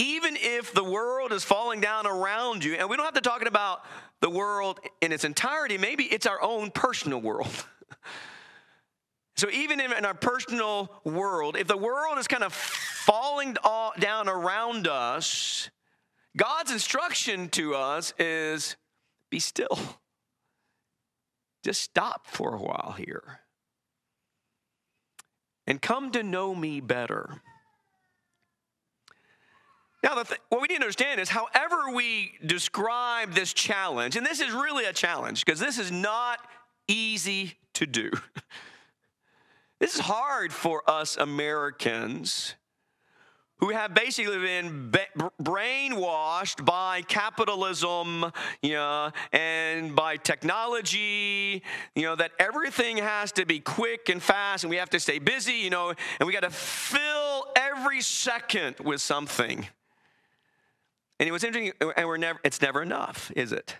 even 0.00 0.36
if 0.40 0.72
the 0.72 0.82
world 0.82 1.30
is 1.30 1.44
falling 1.44 1.80
down 1.80 2.06
around 2.06 2.64
you, 2.64 2.74
and 2.74 2.88
we 2.88 2.96
don't 2.96 3.04
have 3.04 3.14
to 3.14 3.20
talk 3.20 3.44
about 3.46 3.84
the 4.20 4.30
world 4.30 4.80
in 5.02 5.12
its 5.12 5.24
entirety, 5.24 5.76
maybe 5.76 6.04
it's 6.04 6.24
our 6.24 6.40
own 6.40 6.70
personal 6.70 7.20
world. 7.20 7.66
so 9.36 9.50
even 9.50 9.78
in 9.78 10.06
our 10.06 10.14
personal 10.14 10.90
world, 11.04 11.54
if 11.56 11.66
the 11.66 11.76
world 11.76 12.16
is 12.18 12.26
kind 12.26 12.42
of 12.42 12.54
falling 12.54 13.56
down 13.98 14.28
around 14.28 14.88
us, 14.88 15.68
God's 16.34 16.72
instruction 16.72 17.50
to 17.50 17.74
us 17.74 18.14
is 18.18 18.76
be 19.28 19.38
still. 19.38 19.78
Just 21.62 21.82
stop 21.82 22.26
for 22.26 22.54
a 22.54 22.58
while 22.58 22.94
here 22.96 23.40
and 25.66 25.82
come 25.82 26.10
to 26.12 26.22
know 26.22 26.54
me 26.54 26.80
better. 26.80 27.42
Now, 30.02 30.22
th- 30.22 30.40
what 30.48 30.62
we 30.62 30.68
need 30.68 30.76
to 30.76 30.82
understand 30.82 31.20
is, 31.20 31.28
however, 31.28 31.92
we 31.94 32.32
describe 32.44 33.34
this 33.34 33.52
challenge, 33.52 34.16
and 34.16 34.24
this 34.24 34.40
is 34.40 34.52
really 34.52 34.86
a 34.86 34.92
challenge 34.92 35.44
because 35.44 35.60
this 35.60 35.78
is 35.78 35.92
not 35.92 36.38
easy 36.88 37.54
to 37.74 37.86
do. 37.86 38.10
this 39.78 39.94
is 39.94 40.00
hard 40.00 40.52
for 40.52 40.82
us 40.88 41.16
Americans 41.16 42.54
who 43.60 43.68
have 43.68 43.92
basically 43.92 44.38
been 44.38 44.90
brainwashed 45.42 46.64
by 46.64 47.02
capitalism, 47.02 48.32
you 48.62 48.72
know, 48.72 49.10
and 49.32 49.94
by 49.94 50.16
technology, 50.16 51.62
you 51.94 52.02
know, 52.02 52.16
that 52.16 52.32
everything 52.38 52.96
has 52.96 53.32
to 53.32 53.44
be 53.44 53.60
quick 53.60 54.08
and 54.08 54.22
fast 54.22 54.64
and 54.64 54.70
we 54.70 54.76
have 54.76 54.88
to 54.88 54.98
stay 54.98 55.18
busy, 55.18 55.52
you 55.52 55.68
know, 55.68 55.92
and 56.18 56.26
we 56.26 56.32
got 56.32 56.40
to 56.40 56.48
fill 56.48 57.48
every 57.54 58.00
second 58.00 58.76
with 58.80 59.02
something. 59.02 59.66
And 61.20 61.28
it 61.28 61.32
was 61.32 61.44
interesting, 61.44 61.74
and 61.96 62.08
we're 62.08 62.16
never, 62.16 62.40
it's 62.42 62.62
never 62.62 62.80
enough, 62.80 63.30
is 63.36 63.52
it? 63.52 63.76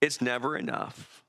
It's 0.00 0.20
never 0.20 0.56
enough. 0.56 1.22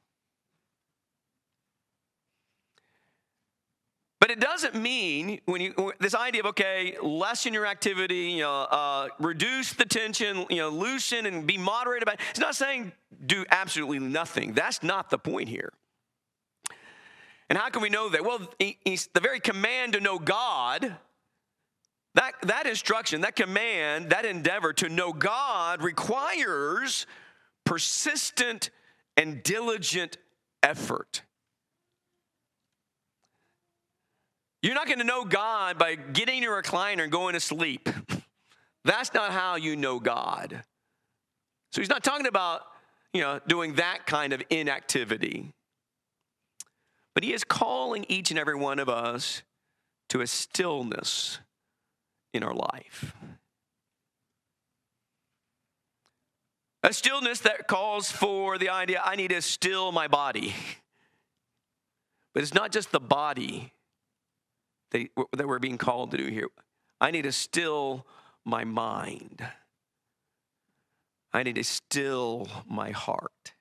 But 4.20 4.32
it 4.32 4.40
doesn't 4.40 4.74
mean 4.74 5.42
when 5.46 5.62
you 5.62 5.94
this 6.00 6.16
idea 6.16 6.42
of 6.42 6.48
okay, 6.48 6.98
lessen 7.04 7.54
your 7.54 7.68
activity, 7.68 8.32
you 8.32 8.42
know, 8.42 8.64
uh, 8.64 9.10
reduce 9.20 9.74
the 9.74 9.86
tension, 9.86 10.48
you 10.50 10.58
know, 10.58 10.70
loosen 10.70 11.28
and 11.28 11.46
be 11.46 11.58
moderate 11.58 12.02
about. 12.02 12.16
It. 12.16 12.22
It's 12.32 12.40
not 12.40 12.56
saying 12.56 12.92
do 13.28 13.46
absolutely 13.52 14.00
nothing. 14.00 14.54
That's 14.54 14.82
not 14.82 15.12
the 15.12 15.20
point 15.20 15.50
here. 15.50 15.72
And 17.48 17.58
how 17.58 17.70
can 17.70 17.82
we 17.82 17.90
know 17.90 18.10
that? 18.10 18.26
Well, 18.26 18.42
he's 18.58 19.08
the 19.14 19.22
very 19.22 19.40
command 19.40 19.94
to 19.94 20.00
know 20.00 20.20
God 20.20 20.98
that, 22.16 22.34
that 22.44 22.66
instruction, 22.66 23.22
that 23.22 23.36
command, 23.36 24.10
that 24.10 24.26
endeavor 24.26 24.74
to 24.74 24.90
know 24.90 25.14
God 25.14 25.84
requires 25.84 27.06
persistent 27.66 28.72
and 29.16 29.44
diligent 29.44 30.18
effort. 30.64 31.22
You're 34.62 34.76
not 34.76 34.88
going 34.88 35.00
to 35.00 35.06
know 35.06 35.24
God 35.24 35.78
by 35.78 35.96
getting 35.96 36.44
in 36.44 36.50
a 36.50 36.52
recliner 36.52 37.04
and 37.04 37.12
going 37.12 37.34
to 37.34 37.40
sleep. 37.40 37.88
That's 38.86 39.14
not 39.14 39.32
how 39.32 39.56
you 39.56 39.76
know 39.76 40.00
God. 40.00 40.64
So 41.72 41.82
he's 41.82 41.90
not 41.90 42.04
talking 42.04 42.28
about, 42.28 42.62
you 43.14 43.22
know, 43.22 43.40
doing 43.48 43.76
that 43.76 44.06
kind 44.06 44.34
of 44.34 44.42
inactivity. 44.50 45.54
But 47.14 47.24
he 47.24 47.34
is 47.34 47.44
calling 47.44 48.06
each 48.10 48.32
and 48.32 48.40
every 48.40 48.56
one 48.56 48.80
of 48.80 48.90
us 48.90 49.44
to 50.10 50.22
a 50.22 50.28
stillness 50.28 51.40
in 52.34 52.44
our 52.44 52.54
life. 52.54 53.16
A 56.84 56.94
stillness 56.94 57.40
that 57.42 57.68
calls 57.68 58.12
for 58.12 58.58
the 58.58 58.70
idea 58.70 59.02
I 59.04 59.16
need 59.16 59.32
to 59.32 59.42
still 59.42 59.92
my 59.92 60.08
body. 60.08 60.56
But 62.34 62.44
it's 62.44 62.54
not 62.54 62.72
just 62.72 62.92
the 62.92 63.00
body 63.00 63.74
that 64.92 65.10
we're 65.48 65.60
being 65.60 65.78
called 65.78 66.12
to 66.12 66.18
do 66.18 66.28
here. 66.28 66.48
I 67.02 67.12
need 67.12 67.24
to 67.24 67.32
still 67.32 68.06
my 68.46 68.64
mind. 68.64 69.46
I 71.34 71.44
need 71.44 71.56
to 71.56 71.64
still 71.64 72.48
my 72.68 72.92
heart 72.92 73.54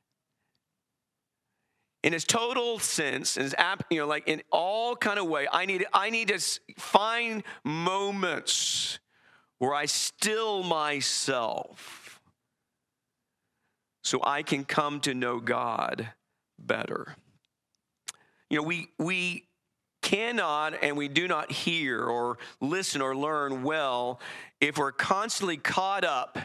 in 2.03 2.15
its 2.15 2.25
total 2.25 2.79
sense, 2.79 3.37
in 3.37 3.47
its 3.47 3.55
app, 3.59 3.85
you 3.91 3.99
know, 3.99 4.07
like 4.07 4.29
in 4.29 4.43
all 4.51 4.95
kind 4.97 5.19
of 5.19 5.27
way, 5.27 5.47
I 5.53 5.67
need 5.67 5.87
I 5.93 6.11
need 6.11 6.29
to 6.29 6.41
find 6.79 7.43
moments 7.65 8.99
where 9.59 9.75
I 9.75 9.87
still 9.87 10.63
myself 10.63 12.21
so 14.03 14.21
I 14.23 14.43
can 14.43 14.65
come 14.65 15.01
to 15.01 15.15
know 15.15 15.41
God 15.41 16.09
better. 16.59 17.17
You 18.49 18.59
know, 18.59 18.63
we, 18.63 18.89
we 18.99 19.45
cannot 20.01 20.75
and 20.83 20.97
we 20.97 21.09
do 21.09 21.29
not 21.29 21.53
hear 21.53 22.03
or 22.03 22.39
listen 22.61 23.03
or 23.03 23.15
learn 23.15 23.63
well 23.63 24.21
if 24.61 24.79
we're 24.79 24.93
constantly 24.93 25.59
caught 25.59 26.05
up 26.05 26.39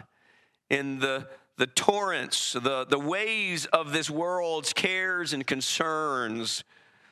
in 0.70 1.00
the, 1.00 1.28
the 1.58 1.68
torrents, 1.68 2.54
the, 2.54 2.86
the 2.86 3.00
waves 3.00 3.66
of 3.68 3.92
this 3.92 4.10
world's 4.10 4.74
cares 4.74 5.34
and 5.34 5.46
concerns 5.46 6.64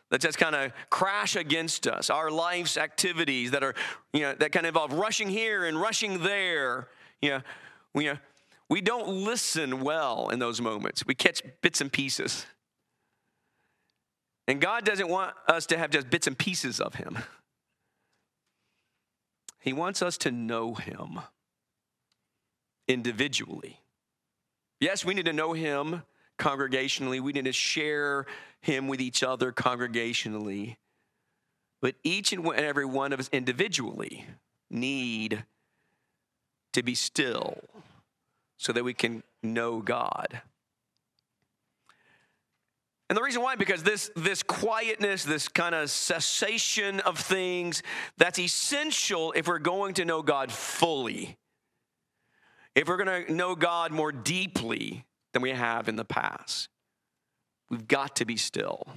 that 0.10 0.20
just 0.20 0.38
kind 0.38 0.56
of 0.56 0.72
crash 0.90 1.36
against 1.36 1.88
us. 1.88 2.10
Our 2.10 2.32
life's 2.32 2.78
activities 2.78 3.52
that 3.52 3.64
are, 3.64 3.76
you 4.14 4.22
know, 4.22 4.34
that 4.36 4.52
kind 4.52 4.66
of 4.66 4.70
involve 4.70 4.94
rushing 4.94 5.30
here 5.30 5.66
and 5.66 5.80
rushing 5.80 6.24
there. 6.24 6.88
You 7.22 7.30
know, 7.30 7.42
we, 7.94 8.10
uh, 8.10 8.16
we 8.70 8.82
don't 8.82 9.08
listen 9.08 9.82
well 9.82 10.30
in 10.30 10.40
those 10.40 10.62
moments. 10.62 11.06
We 11.06 11.14
catch 11.14 11.42
bits 11.62 11.82
and 11.82 11.92
pieces. 11.92 12.46
And 14.48 14.60
God 14.60 14.86
doesn't 14.86 15.08
want 15.08 15.34
us 15.48 15.66
to 15.68 15.78
have 15.78 15.92
just 15.92 16.10
bits 16.10 16.26
and 16.26 16.38
pieces 16.38 16.80
of 16.80 16.96
Him. 16.96 17.20
He 19.60 19.72
wants 19.74 20.02
us 20.02 20.18
to 20.20 20.32
know 20.32 20.74
Him 20.74 21.20
individually. 22.88 23.81
Yes, 24.82 25.06
we 25.06 25.14
need 25.14 25.26
to 25.26 25.34
know 25.34 25.54
Him 25.54 26.02
congregationally, 26.40 27.22
we 27.22 27.34
need 27.34 27.46
to 27.46 27.54
share 27.54 28.26
Him 28.62 28.88
with 28.88 29.00
each 29.00 29.22
other 29.22 29.52
congregationally. 29.52 30.76
But 31.82 31.96
each 32.04 32.34
and 32.34 32.46
every 32.48 32.86
one 32.86 33.14
of 33.14 33.20
us 33.20 33.30
individually 33.32 34.26
need 34.70 35.44
to 36.74 36.84
be 36.84 36.96
still 36.96 37.58
so 38.58 38.74
that 38.74 38.84
we 38.84 38.94
can 38.94 39.24
know 39.44 39.82
God. 39.82 40.42
And 43.10 43.18
the 43.18 43.22
reason 43.22 43.42
why, 43.42 43.56
because 43.56 43.84
this, 43.84 44.10
this 44.16 44.42
quietness, 44.42 45.26
this 45.26 45.48
kind 45.48 45.76
of 45.76 45.92
cessation 45.92 47.02
of 47.02 47.20
things, 47.20 47.84
that's 48.18 48.40
essential 48.40 49.34
if 49.36 49.48
we're 49.48 49.60
going 49.60 49.96
to 49.96 50.06
know 50.06 50.22
God 50.22 50.52
fully. 50.52 51.38
If 52.76 52.88
we're 52.88 53.04
going 53.04 53.26
to 53.26 53.34
know 53.34 53.56
God 53.56 53.92
more 53.92 54.12
deeply 54.12 55.06
than 55.34 55.42
we 55.42 55.52
have 55.52 55.90
in 55.90 55.96
the 55.96 56.06
past, 56.06 56.70
we've 57.70 57.88
got 57.88 58.16
to 58.18 58.26
be 58.26 58.38
still. 58.38 58.88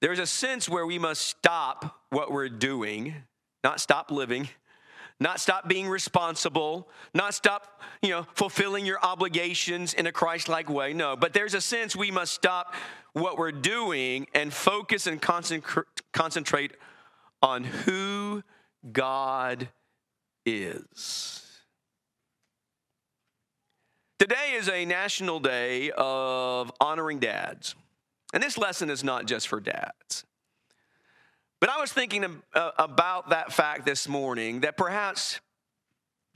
There's 0.00 0.18
a 0.18 0.26
sense 0.26 0.68
where 0.68 0.86
we 0.86 0.98
must 0.98 1.22
stop 1.22 2.00
what 2.10 2.32
we're 2.32 2.48
doing, 2.48 3.14
not 3.62 3.80
stop 3.80 4.10
living, 4.10 4.48
not 5.20 5.38
stop 5.38 5.68
being 5.68 5.88
responsible, 5.88 6.88
not 7.14 7.34
stop, 7.34 7.80
you 8.02 8.10
know, 8.10 8.26
fulfilling 8.34 8.84
your 8.84 8.98
obligations 9.00 9.94
in 9.94 10.06
a 10.06 10.12
Christ-like 10.12 10.68
way. 10.68 10.92
No, 10.92 11.14
but 11.14 11.32
there's 11.32 11.54
a 11.54 11.60
sense 11.60 11.94
we 11.94 12.10
must 12.10 12.32
stop 12.32 12.74
what 13.12 13.38
we're 13.38 13.52
doing 13.52 14.26
and 14.34 14.52
focus 14.52 15.06
and 15.06 15.22
concentrate 15.22 16.72
on 17.40 17.62
who 17.62 18.42
God 18.90 19.68
is. 20.44 21.42
Today 24.18 24.52
is 24.54 24.68
a 24.68 24.84
national 24.84 25.40
day 25.40 25.90
of 25.96 26.70
honoring 26.80 27.18
dads. 27.18 27.74
And 28.32 28.42
this 28.42 28.56
lesson 28.56 28.88
is 28.88 29.02
not 29.02 29.26
just 29.26 29.48
for 29.48 29.60
dads. 29.60 30.24
But 31.60 31.70
I 31.70 31.80
was 31.80 31.92
thinking 31.92 32.24
uh, 32.54 32.70
about 32.78 33.30
that 33.30 33.52
fact 33.52 33.84
this 33.84 34.08
morning 34.08 34.60
that 34.60 34.76
perhaps 34.76 35.40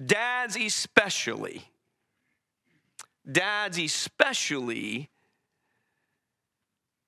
dads, 0.04 0.56
especially, 0.56 1.64
dads, 3.30 3.78
especially, 3.78 5.10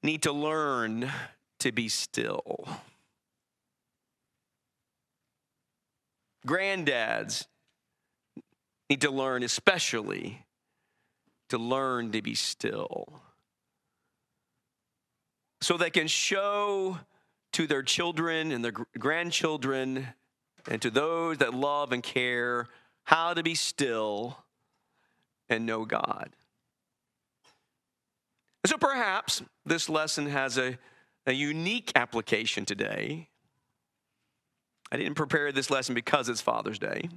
need 0.03 0.23
to 0.23 0.33
learn 0.33 1.11
to 1.61 1.73
be 1.73 1.89
still. 1.89 2.69
Granddads 6.49 7.47
need 8.89 9.03
to 9.03 9.11
learn, 9.11 9.43
especially, 9.43 10.47
to 11.51 11.59
learn 11.59 12.11
to 12.13 12.23
be 12.23 12.35
still. 12.35 13.21
So 15.61 15.77
they 15.77 15.91
can 15.91 16.07
show 16.07 16.99
to 17.53 17.67
their 17.67 17.83
children 17.83 18.53
and 18.53 18.65
their 18.65 18.73
grandchildren 18.99 20.09
and 20.71 20.81
to 20.83 20.91
those 20.91 21.39
that 21.39 21.55
love 21.55 21.93
and 21.93 22.03
care 22.03 22.67
how 23.05 23.35
to 23.35 23.43
be 23.43 23.55
still 23.55 24.39
and 25.49 25.67
know 25.67 25.85
God. 25.85 26.31
So 28.67 28.77
perhaps 28.77 29.43
this 29.65 29.89
lesson 29.89 30.27
has 30.27 30.59
a, 30.59 30.79
a 31.27 31.33
unique 31.33 31.93
application 31.95 32.65
today. 32.65 33.28
I 34.91 34.97
didn't 34.97 35.15
prepare 35.15 35.53
this 35.53 35.71
lesson 35.71 35.95
because 35.95 36.29
it's 36.29 36.41
Father's 36.41 36.79
Day, 36.79 37.09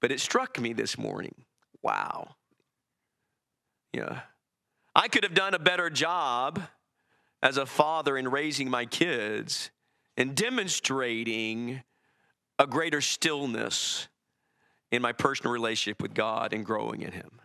but 0.00 0.10
it 0.10 0.20
struck 0.20 0.58
me 0.58 0.72
this 0.72 0.98
morning. 0.98 1.34
Wow. 1.82 2.36
Yeah. 3.92 4.20
I 4.94 5.08
could 5.08 5.24
have 5.24 5.34
done 5.34 5.54
a 5.54 5.58
better 5.58 5.90
job 5.90 6.62
as 7.42 7.56
a 7.56 7.66
father 7.66 8.16
in 8.16 8.28
raising 8.28 8.68
my 8.68 8.86
kids 8.86 9.70
and 10.16 10.34
demonstrating 10.34 11.82
a 12.58 12.66
greater 12.66 13.00
stillness 13.00 14.08
in 14.90 15.02
my 15.02 15.12
personal 15.12 15.52
relationship 15.52 16.00
with 16.00 16.14
God 16.14 16.52
and 16.52 16.64
growing 16.64 17.02
in 17.02 17.12
Him. 17.12 17.40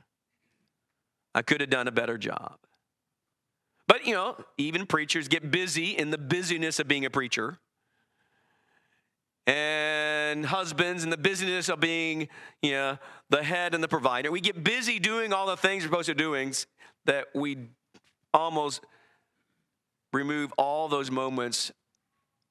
I 1.36 1.42
could 1.42 1.62
have 1.62 1.70
done 1.70 1.88
a 1.88 1.92
better 1.92 2.18
job. 2.18 2.58
But, 3.88 4.06
you 4.06 4.14
know, 4.14 4.38
even 4.58 4.86
preachers 4.86 5.28
get 5.28 5.52
busy 5.52 5.90
in 5.90 6.12
the 6.12 6.18
busyness 6.18 6.80
of 6.80 6.88
being 6.88 7.06
a 7.06 7.10
preacher. 7.10 7.58
And 9.52 10.46
husbands 10.46 11.04
and 11.04 11.12
the 11.12 11.18
busyness 11.18 11.68
of 11.68 11.82
being, 11.82 12.30
you 12.62 12.72
know, 12.72 12.98
the 13.30 13.44
head 13.44 13.74
and 13.74 13.84
the 13.84 13.88
provider. 13.88 14.32
We 14.32 14.40
get 14.40 14.64
busy 14.64 14.98
doing 14.98 15.34
all 15.34 15.46
the 15.46 15.58
things 15.58 15.84
we're 15.84 15.90
supposed 15.90 16.08
to 16.08 16.14
doing 16.14 16.54
that 17.06 17.28
we 17.36 17.58
almost 18.34 18.82
remove 20.14 20.54
all 20.58 20.88
those 20.88 21.12
moments 21.12 21.72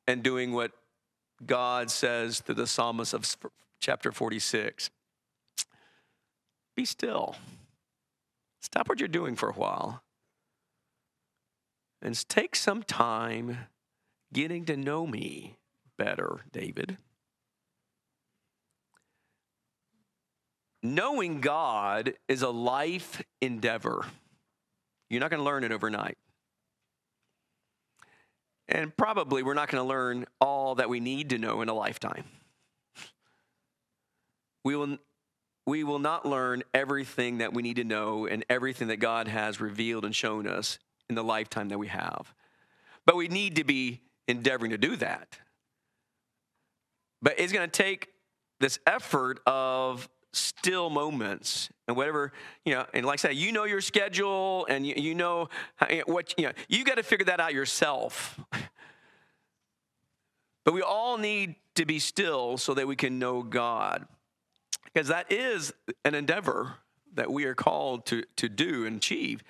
and 0.06 0.22
doing 0.22 0.52
what 0.52 0.72
God 1.44 1.90
says 1.90 2.40
to 2.40 2.52
the 2.52 2.66
psalmist 2.66 3.14
of 3.14 3.24
chapter 3.80 4.12
46 4.12 4.90
Be 6.76 6.84
still. 6.84 7.36
Stop 8.60 8.90
what 8.90 9.00
you're 9.00 9.08
doing 9.08 9.36
for 9.36 9.48
a 9.48 9.54
while 9.54 10.02
and 12.02 12.28
take 12.28 12.56
some 12.56 12.82
time 12.82 13.58
getting 14.32 14.64
to 14.66 14.76
know 14.76 15.06
me 15.06 15.56
better, 16.00 16.40
David. 16.50 16.96
Knowing 20.82 21.42
God 21.42 22.14
is 22.26 22.40
a 22.40 22.48
life 22.48 23.22
endeavor. 23.42 24.06
You're 25.10 25.20
not 25.20 25.30
going 25.30 25.40
to 25.40 25.44
learn 25.44 25.62
it 25.62 25.72
overnight. 25.72 26.16
And 28.66 28.96
probably 28.96 29.42
we're 29.42 29.52
not 29.52 29.68
going 29.68 29.84
to 29.84 29.88
learn 29.88 30.24
all 30.40 30.76
that 30.76 30.88
we 30.88 31.00
need 31.00 31.28
to 31.30 31.38
know 31.38 31.60
in 31.60 31.68
a 31.68 31.74
lifetime. 31.74 32.24
We 34.64 34.74
will, 34.74 34.96
we 35.66 35.84
will 35.84 35.98
not 35.98 36.24
learn 36.24 36.62
everything 36.72 37.38
that 37.38 37.52
we 37.52 37.62
need 37.62 37.76
to 37.76 37.84
know 37.84 38.26
and 38.26 38.42
everything 38.48 38.88
that 38.88 39.00
God 39.00 39.28
has 39.28 39.60
revealed 39.60 40.06
and 40.06 40.16
shown 40.16 40.46
us 40.46 40.78
in 41.10 41.14
the 41.14 41.24
lifetime 41.24 41.68
that 41.68 41.78
we 41.78 41.88
have. 41.88 42.32
But 43.04 43.16
we 43.16 43.28
need 43.28 43.56
to 43.56 43.64
be 43.64 44.00
endeavoring 44.26 44.70
to 44.70 44.78
do 44.78 44.96
that. 44.96 45.38
But 47.22 47.38
it's 47.38 47.52
going 47.52 47.68
to 47.68 47.83
take 47.83 48.09
this 48.61 48.78
effort 48.87 49.40
of 49.46 50.09
still 50.33 50.90
moments 50.90 51.70
and 51.88 51.96
whatever 51.96 52.33
you 52.64 52.72
know 52.72 52.87
and 52.94 53.04
like 53.04 53.14
i 53.14 53.16
said 53.16 53.35
you 53.35 53.50
know 53.50 53.64
your 53.64 53.80
schedule 53.80 54.64
and 54.68 54.87
you, 54.87 54.94
you 54.96 55.12
know 55.12 55.48
what 56.06 56.33
you 56.38 56.46
know 56.46 56.52
you 56.68 56.85
got 56.85 56.94
to 56.94 57.02
figure 57.02 57.26
that 57.26 57.40
out 57.40 57.54
yourself. 57.54 58.38
But 60.62 60.74
we 60.74 60.83
all 60.83 61.16
need 61.16 61.54
to 61.76 61.87
be 61.87 61.98
still 61.98 62.59
so 62.59 62.74
that 62.74 62.87
we 62.87 62.94
can 62.94 63.18
know 63.18 63.42
god 63.42 64.06
because 64.85 65.09
that 65.09 65.33
is 65.33 65.72
an 66.04 66.14
endeavor 66.14 66.74
that 67.14 67.33
we 67.33 67.44
are 67.44 67.54
called 67.54 68.06
to, 68.06 68.24
to 68.37 68.48
do 68.48 68.85
and 68.85 68.96
achieve 68.96 69.42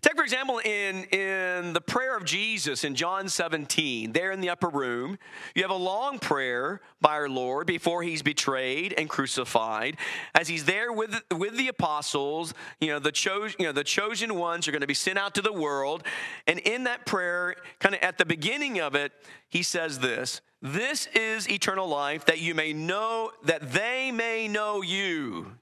Take, 0.00 0.16
for 0.16 0.22
example, 0.22 0.58
in, 0.58 1.04
in 1.04 1.72
the 1.72 1.80
prayer 1.80 2.16
of 2.16 2.24
Jesus 2.24 2.84
in 2.84 2.94
John 2.94 3.28
17, 3.28 4.12
there 4.12 4.32
in 4.32 4.40
the 4.40 4.50
upper 4.50 4.68
room, 4.68 5.18
you 5.54 5.62
have 5.62 5.70
a 5.70 5.76
long 5.76 6.18
prayer 6.18 6.80
by 7.00 7.12
our 7.12 7.28
Lord 7.28 7.66
before 7.66 8.02
he's 8.02 8.22
betrayed 8.22 8.94
and 8.96 9.08
crucified. 9.08 9.96
As 10.34 10.48
he's 10.48 10.64
there 10.64 10.92
with, 10.92 11.22
with 11.30 11.56
the 11.56 11.68
apostles, 11.68 12.54
you 12.80 12.88
know, 12.88 12.98
the, 12.98 13.12
cho- 13.12 13.48
you 13.58 13.66
know, 13.66 13.72
the 13.72 13.84
chosen 13.84 14.34
ones 14.34 14.66
are 14.66 14.72
going 14.72 14.80
to 14.80 14.86
be 14.86 14.94
sent 14.94 15.18
out 15.18 15.34
to 15.34 15.42
the 15.42 15.52
world. 15.52 16.02
And 16.46 16.58
in 16.60 16.84
that 16.84 17.06
prayer, 17.06 17.56
kind 17.78 17.94
of 17.94 18.00
at 18.00 18.18
the 18.18 18.26
beginning 18.26 18.80
of 18.80 18.94
it, 18.94 19.12
he 19.48 19.62
says 19.62 20.00
this 20.00 20.40
This 20.60 21.06
is 21.14 21.48
eternal 21.48 21.86
life, 21.86 22.24
that 22.26 22.40
you 22.40 22.54
may 22.54 22.72
know, 22.72 23.30
that 23.44 23.72
they 23.72 24.10
may 24.10 24.48
know 24.48 24.82
you, 24.82 25.52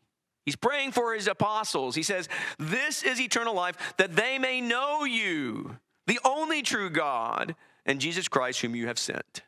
He's 0.44 0.56
praying 0.56 0.92
for 0.92 1.14
his 1.14 1.28
apostles. 1.28 1.94
He 1.94 2.02
says, 2.02 2.28
This 2.58 3.02
is 3.02 3.20
eternal 3.20 3.54
life, 3.54 3.94
that 3.96 4.16
they 4.16 4.38
may 4.38 4.60
know 4.60 5.04
you, 5.04 5.78
the 6.06 6.18
only 6.24 6.62
true 6.62 6.90
God, 6.90 7.54
and 7.86 8.00
Jesus 8.00 8.28
Christ, 8.28 8.60
whom 8.60 8.74
you 8.74 8.86
have 8.86 8.98
sent. 8.98 9.42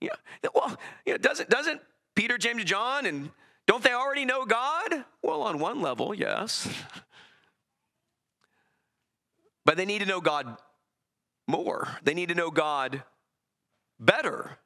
Yeah, 0.00 0.10
well, 0.54 0.76
you 1.06 1.12
know, 1.12 1.18
doesn't, 1.18 1.48
doesn't 1.48 1.80
Peter, 2.14 2.38
James, 2.38 2.58
and 2.58 2.66
John, 2.66 3.06
and 3.06 3.30
don't 3.66 3.82
they 3.82 3.92
already 3.92 4.24
know 4.24 4.44
God? 4.44 5.04
Well, 5.22 5.42
on 5.42 5.58
one 5.58 5.80
level, 5.80 6.14
yes. 6.14 6.68
But 9.64 9.76
they 9.76 9.84
need 9.84 10.00
to 10.00 10.06
know 10.06 10.20
God 10.20 10.56
more. 11.46 11.88
They 12.02 12.14
need 12.14 12.30
to 12.30 12.34
know 12.34 12.50
God 12.50 13.04
better. 14.00 14.58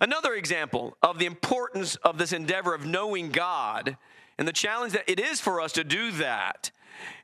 Another 0.00 0.34
example 0.34 0.96
of 1.02 1.18
the 1.18 1.26
importance 1.26 1.96
of 1.96 2.18
this 2.18 2.32
endeavor 2.32 2.74
of 2.74 2.84
knowing 2.86 3.30
God 3.30 3.96
and 4.38 4.48
the 4.48 4.52
challenge 4.52 4.92
that 4.92 5.08
it 5.08 5.20
is 5.20 5.40
for 5.40 5.60
us 5.60 5.72
to 5.72 5.84
do 5.84 6.10
that. 6.12 6.70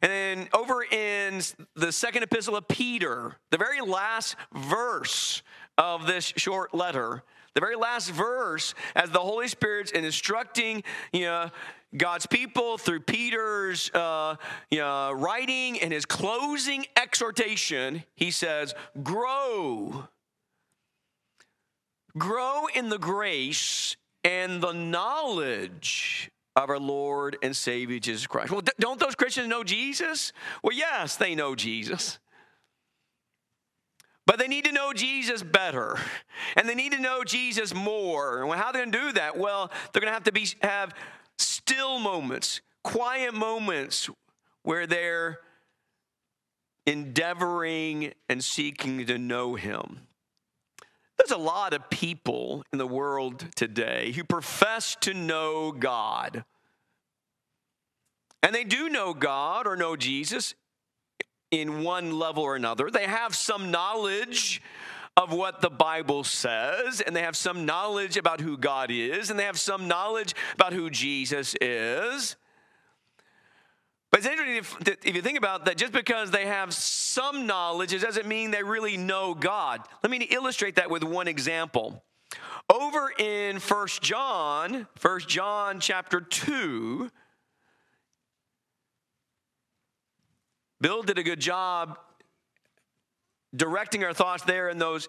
And 0.03 0.11
then 0.11 0.49
over 0.53 0.83
in 0.83 1.43
the 1.75 1.93
second 1.93 2.23
epistle 2.23 2.57
of 2.57 2.69
Peter, 2.69 3.37
the 3.51 3.59
very 3.59 3.81
last 3.81 4.37
verse 4.53 5.43
of 5.79 6.07
this 6.07 6.33
short 6.37 6.75
letter, 6.75 7.23
the 7.55 7.61
very 7.61 7.77
last 7.77 8.11
verse, 8.11 8.75
as 8.95 9.11
the 9.11 9.21
Holy 9.21 9.49
Spirit's 9.49 9.91
instructing, 9.91 10.83
you 11.13 11.23
know, 11.23 11.51
God's 11.97 12.27
people 12.27 12.79
through 12.79 13.01
Peter's 13.01 13.91
uh, 13.93 14.37
you 14.71 14.79
know, 14.79 15.13
writing 15.13 15.81
and 15.81 15.93
his 15.93 16.05
closing 16.05 16.87
exhortation, 16.97 18.05
he 18.15 18.31
says, 18.31 18.75
Grow 19.03 20.09
grow 22.19 22.67
in 22.75 22.89
the 22.89 22.99
grace 22.99 23.97
and 24.25 24.63
the 24.63 24.73
knowledge 24.73 26.31
of 26.57 26.69
our 26.69 26.79
Lord 26.79 27.37
and 27.43 27.57
Savior 27.57 27.99
Jesus 27.99 28.27
Christ. 28.27 28.51
Well, 28.51 28.63
don't 28.79 29.01
those 29.01 29.15
Christians 29.15 29.49
know 29.49 29.65
Jesus? 29.65 30.33
Well, 30.63 30.77
yes, 30.77 31.17
they 31.17 31.35
know 31.35 31.55
Jesus. 31.55 32.19
But 34.27 34.39
they 34.39 34.49
need 34.49 34.65
to 34.67 34.73
know 34.73 34.93
Jesus 34.93 35.43
better. 35.43 35.97
And 36.57 36.69
they 36.69 36.75
need 36.75 36.93
to 36.93 37.01
know 37.01 37.25
Jesus 37.25 37.75
more. 37.75 38.43
And 38.43 38.53
how 38.53 38.67
are 38.67 38.73
they 38.73 38.81
going 38.81 38.93
to 38.93 38.99
do 38.99 39.13
that? 39.13 39.37
Well, 39.37 39.71
they're 39.93 40.01
going 40.01 40.11
to 40.11 40.15
have 40.15 40.25
to 40.25 40.33
be 40.33 40.47
have 40.63 40.95
still 41.39 41.99
moments, 41.99 42.61
quiet 42.85 43.35
moments 43.35 44.09
where 44.63 44.87
they're 44.87 45.41
endeavoring 46.87 48.13
and 48.29 48.45
seeking 48.45 49.07
to 49.07 49.19
know 49.19 49.55
him. 49.55 50.01
There's 51.21 51.39
a 51.39 51.43
lot 51.43 51.75
of 51.75 51.91
people 51.91 52.65
in 52.73 52.79
the 52.79 52.87
world 52.87 53.45
today 53.55 54.13
who 54.13 54.25
profess 54.25 54.97
to 55.03 55.13
know 55.13 55.71
God. 55.71 56.45
And 58.43 58.55
they 58.55 58.65
do 58.65 58.89
know 58.89 59.13
God 59.13 59.67
or 59.67 59.77
know 59.77 59.97
Jesus 59.97 60.55
in 61.51 61.83
one 61.83 62.19
level 62.19 62.43
or 62.43 62.57
another. 62.57 62.91
They 62.91 63.05
have 63.05 63.35
some 63.35 63.71
knowledge 63.71 64.63
of 65.15 65.31
what 65.31 65.61
the 65.61 65.69
Bible 65.69 66.25
says, 66.25 67.03
and 67.03 67.15
they 67.15 67.23
have 67.23 67.37
some 67.37 67.67
knowledge 67.67 68.17
about 68.17 68.41
who 68.41 68.57
God 68.57 68.91
is, 68.91 69.29
and 69.29 69.39
they 69.39 69.45
have 69.45 69.61
some 69.61 69.87
knowledge 69.87 70.35
about 70.55 70.73
who 70.73 70.89
Jesus 70.89 71.55
is. 71.61 72.37
But 74.11 74.21
it's 74.21 74.29
interesting 74.29 74.57
if, 74.57 75.05
if, 75.07 75.15
you 75.15 75.23
think 75.23 75.39
about 75.39 75.67
that, 75.67 75.77
just 75.77 75.93
because 75.93 76.33
they 76.33 76.47
have 76.47 76.75
some 76.75 77.47
knowledge, 77.47 77.93
it 77.93 78.01
doesn't 78.01 78.27
mean 78.27 78.51
they 78.51 78.65
really 78.65 78.97
know 78.97 79.35
God. 79.35 79.83
Let 80.03 80.11
me 80.11 80.19
illustrate 80.31 80.77
that 80.77 80.91
with 80.91 81.05
one 81.05 81.29
example. 81.29 82.03
Over 82.69 83.13
in 83.19 83.61
First 83.61 84.03
John, 84.03 84.89
First 84.97 85.29
John 85.29 85.79
chapter 85.79 86.21
2, 86.21 87.11
Bill 90.81 91.03
did 91.03 91.19
a 91.19 91.23
good 91.23 91.41
job 91.41 91.99
directing 93.55 94.03
our 94.03 94.15
thoughts 94.15 94.43
there 94.45 94.69
in 94.69 94.79
those 94.79 95.09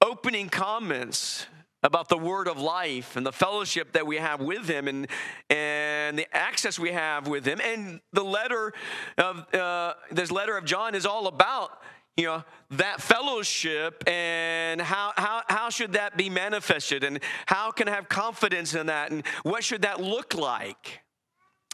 opening 0.00 0.48
comments 0.48 1.46
about 1.82 2.08
the 2.08 2.18
word 2.18 2.46
of 2.46 2.60
life 2.60 3.16
and 3.16 3.24
the 3.24 3.32
fellowship 3.32 3.92
that 3.92 4.06
we 4.06 4.16
have 4.16 4.40
with 4.40 4.68
him 4.68 4.86
and, 4.86 5.06
and 5.48 6.18
the 6.18 6.26
access 6.36 6.78
we 6.78 6.92
have 6.92 7.26
with 7.26 7.46
him. 7.46 7.60
And 7.60 8.00
the 8.12 8.24
letter 8.24 8.72
of 9.16 9.54
uh, 9.54 9.94
this 10.10 10.30
letter 10.30 10.56
of 10.56 10.64
John 10.64 10.94
is 10.94 11.06
all 11.06 11.26
about 11.26 11.80
you 12.16 12.26
know 12.26 12.44
that 12.72 13.00
fellowship 13.00 14.06
and 14.06 14.80
how, 14.80 15.12
how 15.16 15.42
how 15.48 15.70
should 15.70 15.92
that 15.94 16.16
be 16.16 16.28
manifested 16.28 17.02
and 17.02 17.20
how 17.46 17.70
can 17.70 17.88
I 17.88 17.92
have 17.92 18.08
confidence 18.08 18.74
in 18.74 18.86
that 18.86 19.10
and 19.10 19.26
what 19.42 19.64
should 19.64 19.82
that 19.82 20.00
look 20.00 20.34
like 20.34 21.00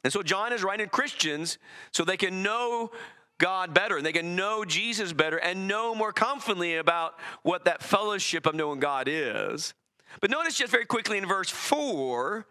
and 0.04 0.12
so 0.12 0.22
john 0.22 0.52
is 0.52 0.62
writing 0.62 0.88
christians 0.88 1.58
so 1.90 2.04
they 2.04 2.16
can 2.16 2.42
know 2.42 2.92
god 3.38 3.74
better 3.74 3.96
and 3.96 4.06
they 4.06 4.12
can 4.12 4.36
know 4.36 4.64
jesus 4.64 5.12
better 5.12 5.38
and 5.38 5.66
know 5.66 5.94
more 5.94 6.12
confidently 6.12 6.76
about 6.76 7.14
what 7.42 7.64
that 7.64 7.82
fellowship 7.82 8.46
of 8.46 8.54
knowing 8.54 8.78
god 8.78 9.08
is 9.08 9.74
but 10.20 10.30
notice 10.30 10.56
just 10.56 10.72
very 10.72 10.84
quickly 10.84 11.18
in 11.18 11.26
verse 11.26 11.50
4, 11.50 12.46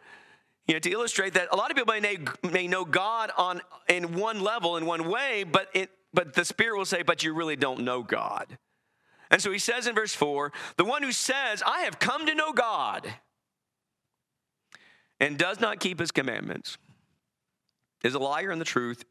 you 0.68 0.74
know, 0.74 0.80
to 0.80 0.92
illustrate 0.92 1.34
that 1.36 1.50
a 1.52 1.56
lot 1.56 1.72
of 1.72 1.78
people 1.78 1.94
may, 2.00 2.18
may 2.52 2.68
know 2.68 2.86
God 2.86 3.32
on 3.38 3.62
in 3.88 4.16
one 4.16 4.42
level, 4.42 4.78
in 4.78 4.86
one 4.86 5.10
way, 5.10 5.44
but 5.44 5.70
it, 5.74 5.92
but 6.14 6.34
the 6.34 6.46
Spirit 6.46 6.78
will 6.78 6.86
say, 6.86 7.04
but 7.04 7.24
you 7.24 7.34
really 7.34 7.56
don't 7.56 7.82
know 7.82 8.02
God. 8.02 8.58
And 9.30 9.42
so 9.42 9.52
he 9.52 9.60
says 9.60 9.88
in 9.88 9.96
verse 9.96 10.14
4 10.14 10.52
the 10.78 10.86
one 10.86 11.04
who 11.04 11.12
says, 11.12 11.62
I 11.66 11.82
have 11.82 12.00
come 12.00 12.26
to 12.26 12.36
know 12.36 12.54
God 12.54 13.14
and 15.20 15.38
does 15.38 15.60
not 15.60 15.80
keep 15.80 16.00
his 16.00 16.12
commandments 16.12 16.78
is 18.04 18.14
a 18.14 18.20
liar 18.20 18.52
and 18.52 18.62
the 18.62 18.66
truth 18.66 19.06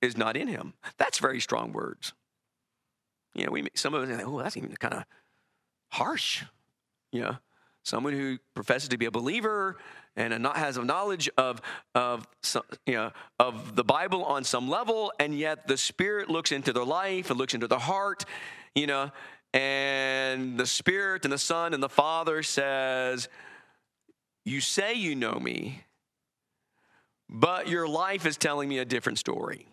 is 0.00 0.16
not 0.16 0.36
in 0.36 0.48
him. 0.48 0.74
That's 0.96 1.18
very 1.18 1.40
strong 1.40 1.72
words. 1.72 2.12
You 3.34 3.46
know, 3.46 3.52
we 3.52 3.68
some 3.74 3.94
of 3.94 4.02
us 4.02 4.16
say, 4.16 4.24
oh, 4.24 4.38
that's 4.42 4.56
even 4.56 4.74
kind 4.76 4.94
of 4.94 5.04
harsh. 5.88 6.44
You 7.12 7.22
know, 7.22 7.36
someone 7.88 8.12
who 8.12 8.38
professes 8.54 8.88
to 8.90 8.98
be 8.98 9.06
a 9.06 9.10
believer 9.10 9.76
and 10.16 10.46
has 10.46 10.76
a 10.76 10.84
knowledge 10.84 11.30
of 11.38 11.60
of 11.94 12.26
you 12.86 12.94
know 12.94 13.12
of 13.38 13.76
the 13.76 13.84
Bible 13.84 14.24
on 14.24 14.44
some 14.44 14.68
level, 14.68 15.12
and 15.18 15.36
yet 15.36 15.66
the 15.66 15.76
Spirit 15.76 16.28
looks 16.28 16.52
into 16.52 16.72
their 16.72 16.84
life 16.84 17.30
and 17.30 17.38
looks 17.38 17.54
into 17.54 17.68
their 17.68 17.78
heart, 17.78 18.24
you 18.74 18.86
know, 18.86 19.10
and 19.54 20.58
the 20.58 20.66
Spirit 20.66 21.24
and 21.24 21.32
the 21.32 21.38
Son 21.38 21.72
and 21.72 21.82
the 21.82 21.88
Father 21.88 22.42
says, 22.42 23.28
"You 24.44 24.60
say 24.60 24.94
you 24.94 25.14
know 25.14 25.34
me, 25.34 25.84
but 27.28 27.68
your 27.68 27.88
life 27.88 28.26
is 28.26 28.36
telling 28.36 28.68
me 28.68 28.78
a 28.78 28.84
different 28.84 29.18
story." 29.18 29.68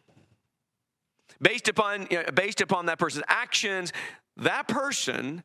Based 1.41 1.67
upon 1.67 2.07
you 2.09 2.23
know, 2.23 2.31
based 2.31 2.61
upon 2.61 2.85
that 2.85 2.99
person's 2.99 3.25
actions, 3.27 3.91
that 4.37 4.67
person 4.67 5.43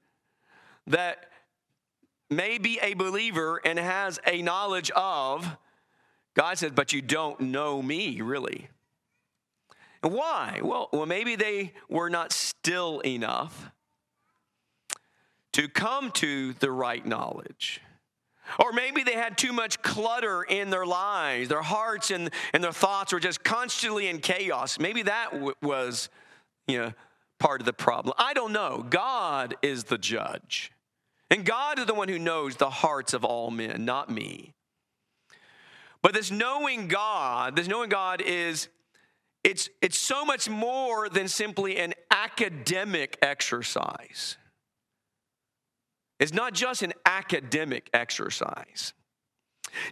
that 0.87 1.30
may 2.31 2.59
be 2.59 2.79
a 2.81 2.95
believer 2.95 3.61
and 3.65 3.79
has 3.79 4.21
a 4.27 4.41
knowledge 4.41 4.91
of, 4.93 5.57
God 6.35 6.59
says, 6.59 6.73
but 6.73 6.93
you 6.93 7.03
don't 7.03 7.41
know 7.41 7.83
me, 7.83 8.21
really. 8.21 8.69
And 10.03 10.13
why? 10.13 10.61
Well, 10.63 10.89
well, 10.93 11.07
maybe 11.07 11.37
they 11.37 11.73
were 11.89 12.09
not 12.09 12.33
still 12.33 13.01
enough 13.01 13.71
to 15.53 15.69
come 15.69 16.11
to 16.13 16.53
the 16.55 16.71
right 16.71 17.05
knowledge. 17.05 17.81
Or 18.59 18.73
maybe 18.73 19.03
they 19.03 19.15
had 19.15 19.37
too 19.37 19.53
much 19.53 19.81
clutter 19.83 20.43
in 20.43 20.71
their 20.71 20.87
lives. 20.87 21.49
Their 21.49 21.63
hearts 21.63 22.11
and, 22.11 22.31
and 22.53 22.65
their 22.65 22.73
thoughts 22.73 23.13
were 23.13 23.21
just 23.21 23.45
constantly 23.45 24.09
in 24.09 24.19
chaos. 24.19 24.79
Maybe 24.79 25.03
that 25.03 25.33
w- 25.33 25.55
was, 25.63 26.09
you 26.67 26.79
know, 26.79 26.93
part 27.39 27.61
of 27.61 27.67
the 27.67 27.73
problem. 27.73 28.15
I 28.19 28.33
don't 28.33 28.53
know. 28.53 28.85
God 28.89 29.57
is 29.63 29.85
the 29.85 29.99
judge. 29.99 30.73
And 31.31 31.45
God 31.45 31.79
is 31.79 31.87
the 31.87 31.95
one 31.95 32.09
who 32.09 32.19
knows 32.19 32.57
the 32.57 32.71
hearts 32.71 33.15
of 33.15 33.25
all 33.25 33.51
men, 33.51 33.85
not 33.85 34.11
me. 34.11 34.53
But 36.03 36.15
this 36.15 36.31
knowing 36.31 36.89
God, 36.89 37.57
this 37.57 37.69
knowing 37.69 37.89
God 37.89 38.21
is 38.21 38.69
it's 39.45 39.71
it's 39.81 39.99
so 39.99 40.25
much 40.25 40.49
more 40.49 41.09
than 41.09 41.29
simply 41.29 41.79
an 41.79 41.95
academic 42.11 43.17
exercise. 43.23 44.37
It's 46.19 46.35
not 46.35 46.53
just 46.53 46.83
an 46.83 46.93
academic 47.07 47.89
exercise. 47.95 48.93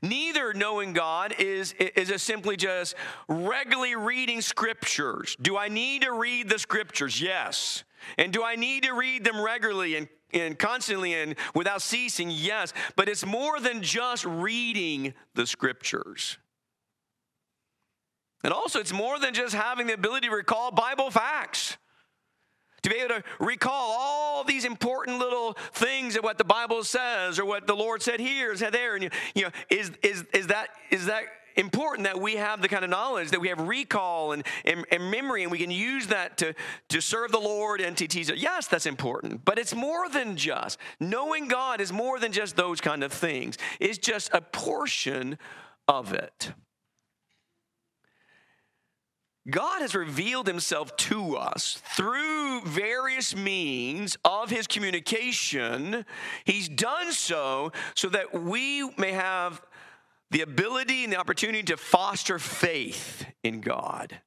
Neither 0.02 0.52
knowing 0.52 0.92
God 0.92 1.34
is, 1.38 1.72
is 1.72 2.22
simply 2.22 2.56
just 2.56 2.94
regularly 3.28 3.94
reading 3.94 4.40
scriptures. 4.40 5.36
Do 5.40 5.56
I 5.56 5.68
need 5.68 6.02
to 6.02 6.12
read 6.12 6.48
the 6.48 6.58
scriptures? 6.58 7.22
Yes. 7.22 7.84
And 8.18 8.32
do 8.32 8.42
I 8.42 8.56
need 8.56 8.84
to 8.84 8.92
read 8.92 9.24
them 9.24 9.40
regularly 9.40 9.96
and, 9.96 10.08
and 10.32 10.58
constantly 10.58 11.14
and 11.14 11.34
without 11.54 11.82
ceasing? 11.82 12.30
Yes. 12.30 12.72
But 12.96 13.08
it's 13.08 13.24
more 13.24 13.60
than 13.60 13.82
just 13.82 14.24
reading 14.24 15.14
the 15.34 15.46
scriptures. 15.46 16.38
And 18.44 18.52
also, 18.52 18.78
it's 18.78 18.92
more 18.92 19.18
than 19.18 19.34
just 19.34 19.54
having 19.54 19.88
the 19.88 19.94
ability 19.94 20.28
to 20.28 20.34
recall 20.34 20.70
Bible 20.70 21.10
facts. 21.10 21.76
to 22.82 22.90
be 22.90 22.96
able 22.96 23.16
to 23.16 23.24
recall 23.40 23.96
all 23.98 24.44
these 24.44 24.64
important 24.64 25.18
little 25.18 25.54
things 25.72 26.16
of 26.16 26.24
what 26.24 26.38
the 26.38 26.44
Bible 26.44 26.84
says 26.84 27.38
or 27.38 27.44
what 27.44 27.66
the 27.66 27.74
Lord 27.74 28.02
said 28.02 28.20
here, 28.20 28.54
said 28.56 28.72
there, 28.72 28.94
and 28.94 29.04
you, 29.04 29.10
you 29.34 29.42
know, 29.42 29.50
is 29.70 29.90
is 30.02 30.24
is 30.32 30.46
that 30.48 30.68
is 30.90 31.06
that 31.06 31.24
important 31.58 32.06
that 32.06 32.20
we 32.20 32.36
have 32.36 32.62
the 32.62 32.68
kind 32.68 32.84
of 32.84 32.90
knowledge 32.90 33.30
that 33.30 33.40
we 33.40 33.48
have 33.48 33.60
recall 33.60 34.32
and, 34.32 34.44
and, 34.64 34.84
and, 34.90 35.10
memory 35.10 35.42
and 35.42 35.52
we 35.52 35.58
can 35.58 35.70
use 35.70 36.06
that 36.06 36.38
to, 36.38 36.54
to 36.88 37.00
serve 37.00 37.32
the 37.32 37.38
Lord 37.38 37.80
and 37.80 37.96
to 37.96 38.06
teach. 38.06 38.30
Yes, 38.36 38.68
that's 38.68 38.86
important, 38.86 39.44
but 39.44 39.58
it's 39.58 39.74
more 39.74 40.08
than 40.08 40.36
just. 40.36 40.78
Knowing 41.00 41.48
God 41.48 41.80
is 41.80 41.92
more 41.92 42.18
than 42.18 42.32
just 42.32 42.56
those 42.56 42.80
kind 42.80 43.02
of 43.02 43.12
things, 43.12 43.58
it's 43.80 43.98
just 43.98 44.30
a 44.32 44.40
portion 44.40 45.38
of 45.86 46.12
it. 46.12 46.52
God 49.50 49.80
has 49.80 49.94
revealed 49.94 50.46
himself 50.46 50.94
to 50.96 51.36
us 51.36 51.80
through 51.96 52.62
various 52.66 53.34
means 53.34 54.18
of 54.22 54.50
his 54.50 54.66
communication. 54.66 56.04
He's 56.44 56.68
done 56.68 57.12
so 57.12 57.72
so 57.94 58.10
that 58.10 58.42
we 58.42 58.90
may 58.98 59.12
have 59.12 59.62
the 60.30 60.42
ability 60.42 61.04
and 61.04 61.12
the 61.12 61.18
opportunity 61.18 61.62
to 61.64 61.76
foster 61.76 62.38
faith 62.38 63.26
in 63.42 63.60
God. 63.60 64.20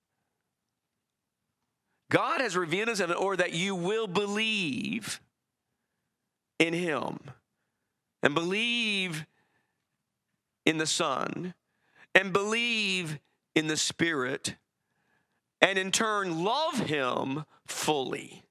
God 2.09 2.41
has 2.41 2.57
revealed 2.57 2.87
himself 2.87 3.11
in 3.11 3.17
order 3.17 3.37
that 3.37 3.53
you 3.53 3.75
will 3.75 4.07
believe 4.07 5.21
in 6.59 6.73
him 6.73 7.19
and 8.21 8.35
believe 8.35 9.25
in 10.65 10.77
the 10.77 10.85
Son 10.85 11.53
and 12.13 12.33
believe 12.33 13.19
in 13.55 13.67
the 13.67 13.77
Spirit 13.77 14.55
and 15.61 15.77
in 15.77 15.91
turn 15.91 16.43
love 16.43 16.79
him 16.79 17.45
fully. 17.65 18.43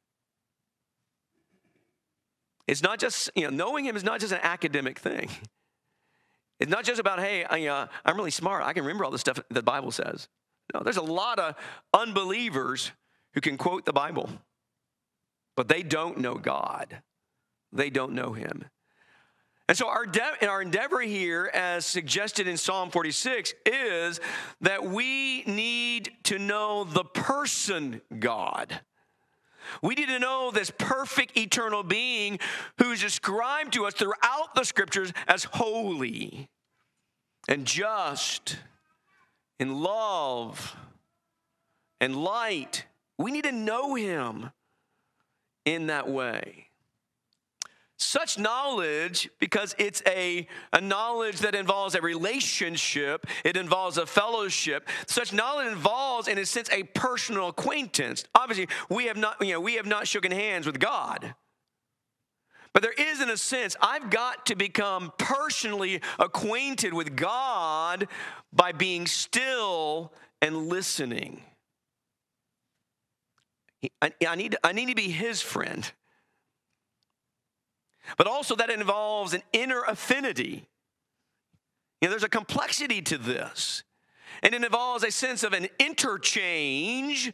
It's 2.66 2.82
not 2.82 2.98
just, 2.98 3.30
you 3.34 3.42
know, 3.42 3.50
knowing 3.50 3.84
him 3.84 3.96
is 3.96 4.04
not 4.04 4.20
just 4.20 4.32
an 4.32 4.40
academic 4.42 4.98
thing. 4.98 5.28
It's 6.60 6.70
not 6.70 6.84
just 6.84 7.00
about, 7.00 7.20
hey, 7.20 7.44
I, 7.44 7.66
uh, 7.66 7.86
I'm 8.04 8.16
really 8.16 8.30
smart. 8.30 8.62
I 8.62 8.74
can 8.74 8.84
remember 8.84 9.04
all 9.04 9.10
the 9.10 9.18
stuff 9.18 9.40
the 9.48 9.62
Bible 9.62 9.90
says. 9.90 10.28
No, 10.74 10.82
there's 10.82 10.98
a 10.98 11.02
lot 11.02 11.38
of 11.38 11.56
unbelievers 11.94 12.92
who 13.34 13.40
can 13.40 13.56
quote 13.56 13.86
the 13.86 13.92
Bible, 13.92 14.28
but 15.56 15.68
they 15.68 15.82
don't 15.82 16.18
know 16.18 16.34
God. 16.34 17.02
They 17.72 17.90
don't 17.90 18.12
know 18.12 18.32
him. 18.34 18.66
And 19.68 19.78
so, 19.78 19.88
our, 19.88 20.04
de- 20.04 20.46
our 20.48 20.60
endeavor 20.60 21.00
here, 21.00 21.48
as 21.54 21.86
suggested 21.86 22.48
in 22.48 22.56
Psalm 22.56 22.90
46, 22.90 23.54
is 23.64 24.20
that 24.60 24.84
we 24.84 25.44
need 25.44 26.10
to 26.24 26.40
know 26.40 26.82
the 26.82 27.04
person 27.04 28.00
God. 28.18 28.80
We 29.82 29.94
need 29.94 30.08
to 30.08 30.18
know 30.18 30.50
this 30.50 30.70
perfect 30.70 31.36
eternal 31.36 31.82
being 31.82 32.38
who's 32.78 33.00
described 33.00 33.72
to 33.74 33.86
us 33.86 33.94
throughout 33.94 34.54
the 34.54 34.64
scriptures 34.64 35.12
as 35.28 35.44
holy 35.44 36.48
and 37.48 37.66
just 37.66 38.58
and 39.58 39.76
love 39.76 40.76
and 42.00 42.16
light. 42.16 42.86
We 43.18 43.30
need 43.30 43.44
to 43.44 43.52
know 43.52 43.94
him 43.94 44.50
in 45.64 45.88
that 45.88 46.08
way. 46.08 46.69
Such 48.02 48.38
knowledge, 48.38 49.28
because 49.40 49.74
it's 49.78 50.02
a, 50.06 50.48
a 50.72 50.80
knowledge 50.80 51.40
that 51.40 51.54
involves 51.54 51.94
a 51.94 52.00
relationship, 52.00 53.26
it 53.44 53.58
involves 53.58 53.98
a 53.98 54.06
fellowship. 54.06 54.88
Such 55.06 55.34
knowledge 55.34 55.70
involves, 55.70 56.26
in 56.26 56.38
a 56.38 56.46
sense, 56.46 56.70
a 56.70 56.84
personal 56.84 57.48
acquaintance. 57.48 58.24
Obviously, 58.34 58.68
we 58.88 59.04
have 59.04 59.18
not, 59.18 59.36
you 59.42 59.52
know, 59.52 59.60
we 59.60 59.74
have 59.74 59.84
not 59.84 60.08
shaken 60.08 60.32
hands 60.32 60.64
with 60.64 60.78
God. 60.78 61.34
But 62.72 62.82
there 62.82 62.94
is, 62.96 63.20
in 63.20 63.28
a 63.28 63.36
sense, 63.36 63.76
I've 63.82 64.08
got 64.08 64.46
to 64.46 64.56
become 64.56 65.12
personally 65.18 66.00
acquainted 66.18 66.94
with 66.94 67.14
God 67.16 68.08
by 68.50 68.72
being 68.72 69.06
still 69.06 70.14
and 70.40 70.68
listening. 70.68 71.42
I, 74.00 74.12
I, 74.26 74.36
need, 74.36 74.56
I 74.64 74.72
need 74.72 74.88
to 74.88 74.94
be 74.94 75.10
his 75.10 75.42
friend. 75.42 75.90
But 78.16 78.26
also, 78.26 78.56
that 78.56 78.70
involves 78.70 79.34
an 79.34 79.42
inner 79.52 79.82
affinity. 79.82 80.68
You 82.00 82.08
know, 82.08 82.10
there's 82.10 82.24
a 82.24 82.28
complexity 82.28 83.02
to 83.02 83.18
this. 83.18 83.82
And 84.42 84.54
it 84.54 84.64
involves 84.64 85.04
a 85.04 85.10
sense 85.10 85.42
of 85.42 85.52
an 85.52 85.68
interchange 85.78 87.32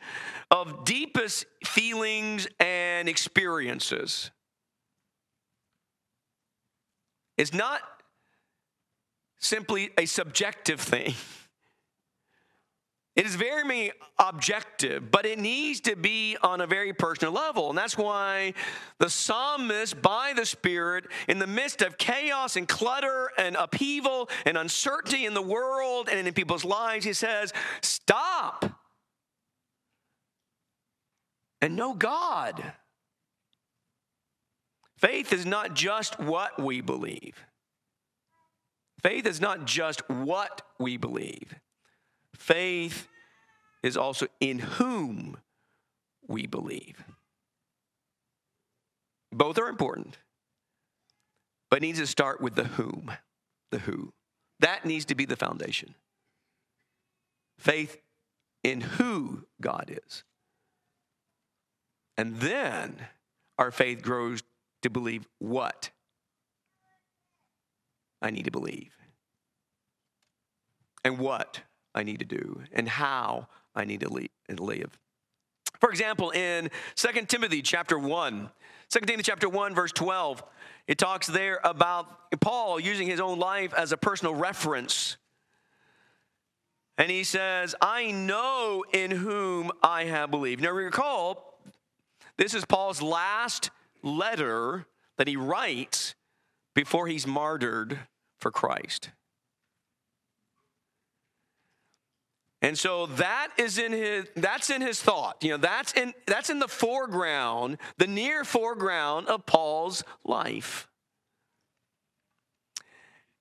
of 0.51 0.85
deepest 0.85 1.47
feelings 1.65 2.49
and 2.59 3.09
experiences. 3.09 4.31
It's 7.37 7.53
not 7.53 7.81
simply 9.39 9.91
a 9.99 10.07
subjective 10.07 10.81
thing. 10.81 11.15
It 13.17 13.25
is 13.25 13.35
very 13.35 13.93
objective, 14.19 15.11
but 15.11 15.25
it 15.25 15.39
needs 15.39 15.81
to 15.81 15.97
be 15.97 16.37
on 16.43 16.61
a 16.61 16.67
very 16.67 16.93
personal 16.93 17.33
level. 17.33 17.71
And 17.71 17.79
that's 17.79 17.97
why 17.97 18.53
the 18.99 19.09
psalmist, 19.09 20.03
by 20.03 20.35
the 20.37 20.45
Spirit, 20.45 21.07
in 21.27 21.39
the 21.39 21.47
midst 21.47 21.81
of 21.81 21.97
chaos 21.97 22.57
and 22.57 22.69
clutter 22.69 23.31
and 23.39 23.57
upheaval 23.57 24.29
and 24.45 24.59
uncertainty 24.59 25.25
in 25.25 25.33
the 25.33 25.41
world 25.41 26.11
and 26.11 26.27
in 26.27 26.35
people's 26.35 26.65
lives, 26.65 27.07
he 27.07 27.15
says, 27.15 27.55
Stop 27.81 28.67
and 31.63 31.75
know 31.75 31.95
God. 31.95 32.75
Faith 34.99 35.33
is 35.33 35.47
not 35.47 35.73
just 35.73 36.21
what 36.21 36.63
we 36.63 36.83
believe. 36.83 37.47
Faith 39.03 39.27
is 39.27 39.41
not 39.41 39.65
just 39.65 40.07
what 40.11 40.63
we 40.79 40.99
believe. 40.99 41.55
Faith 42.39 43.09
is 43.83 43.97
also 43.97 44.27
in 44.41 44.59
whom 44.59 45.39
we 46.27 46.47
believe. 46.47 47.05
Both 49.33 49.59
are 49.59 49.69
important, 49.69 50.19
but 51.71 51.79
it 51.79 51.83
needs 51.83 51.99
to 51.99 52.07
start 52.07 52.41
with 52.41 52.55
the 52.55 52.65
whom, 52.65 53.13
the 53.71 53.81
who. 53.81 54.13
That 54.61 54.85
needs 54.85 55.05
to 55.07 55.15
be 55.15 55.25
the 55.25 55.37
foundation. 55.37 55.95
Faith 57.59 57.99
in 58.63 58.81
who 58.81 59.47
God 59.61 59.99
is. 60.05 60.25
And 62.17 62.37
then 62.37 62.97
our 63.59 63.71
faith 63.71 64.03
grows 64.03 64.43
to 64.83 64.91
believe 64.91 65.27
what 65.39 65.91
I 68.23 68.31
need 68.31 68.47
to 68.47 68.51
believe 68.51 68.97
and 71.05 71.19
what 71.19 71.61
I 71.97 72.03
need 72.03 72.21
to 72.21 72.25
do 72.25 72.63
and 72.73 72.89
how 72.89 73.49
I 73.75 73.85
need 73.85 74.01
to 74.01 74.09
live. 74.09 74.99
For 75.81 75.91
example, 75.91 76.31
in 76.31 76.71
2 76.95 77.09
Timothy 77.27 77.63
chapter 77.63 77.99
1, 77.99 78.51
2 78.91 79.01
Timothy 79.01 79.23
chapter 79.23 79.49
1 79.49 79.75
verse 79.75 79.93
12, 79.93 80.45
it 80.87 80.99
talks 80.99 81.27
there 81.27 81.59
about 81.65 82.31
Paul 82.41 82.79
using 82.79 83.09
his 83.09 83.19
own 83.19 83.39
life 83.39 83.75
as 83.75 83.93
a 83.93 83.97
personal 83.97 84.35
reference. 84.35 85.17
And 86.99 87.11
he 87.11 87.25
says, 87.25 87.75
I 87.81 88.11
know 88.11 88.85
in 88.93 89.11
whom 89.11 89.73
I 89.83 90.05
have 90.05 90.31
believed. 90.31 90.63
Now 90.63 90.71
recall, 90.71 91.59
this 92.39 92.55
is 92.55 92.65
Paul's 92.65 93.03
last 93.03 93.71
letter 94.03 94.87
that 95.17 95.29
he 95.29 95.37
writes 95.37 96.15
before 96.75 97.07
he's 97.07 97.27
martyred 97.27 97.99
for 98.39 98.51
Christ. 98.51 99.11
And 102.67 102.77
so 102.77 103.07
that 103.07 103.53
is 103.59 103.79
in 103.79 103.93
his 103.93 104.27
that's 104.35 104.71
in 104.71 104.83
his 104.83 105.01
thought. 105.01 105.37
You 105.41 105.51
know, 105.51 105.57
that's 105.57 105.93
in 105.93 106.13
that's 106.27 106.51
in 106.51 106.59
the 106.59 106.67
foreground, 106.67 107.79
the 107.97 108.09
near 108.09 108.43
foreground 108.43 109.29
of 109.29 109.47
Paul's 109.47 110.03
life. 110.25 110.89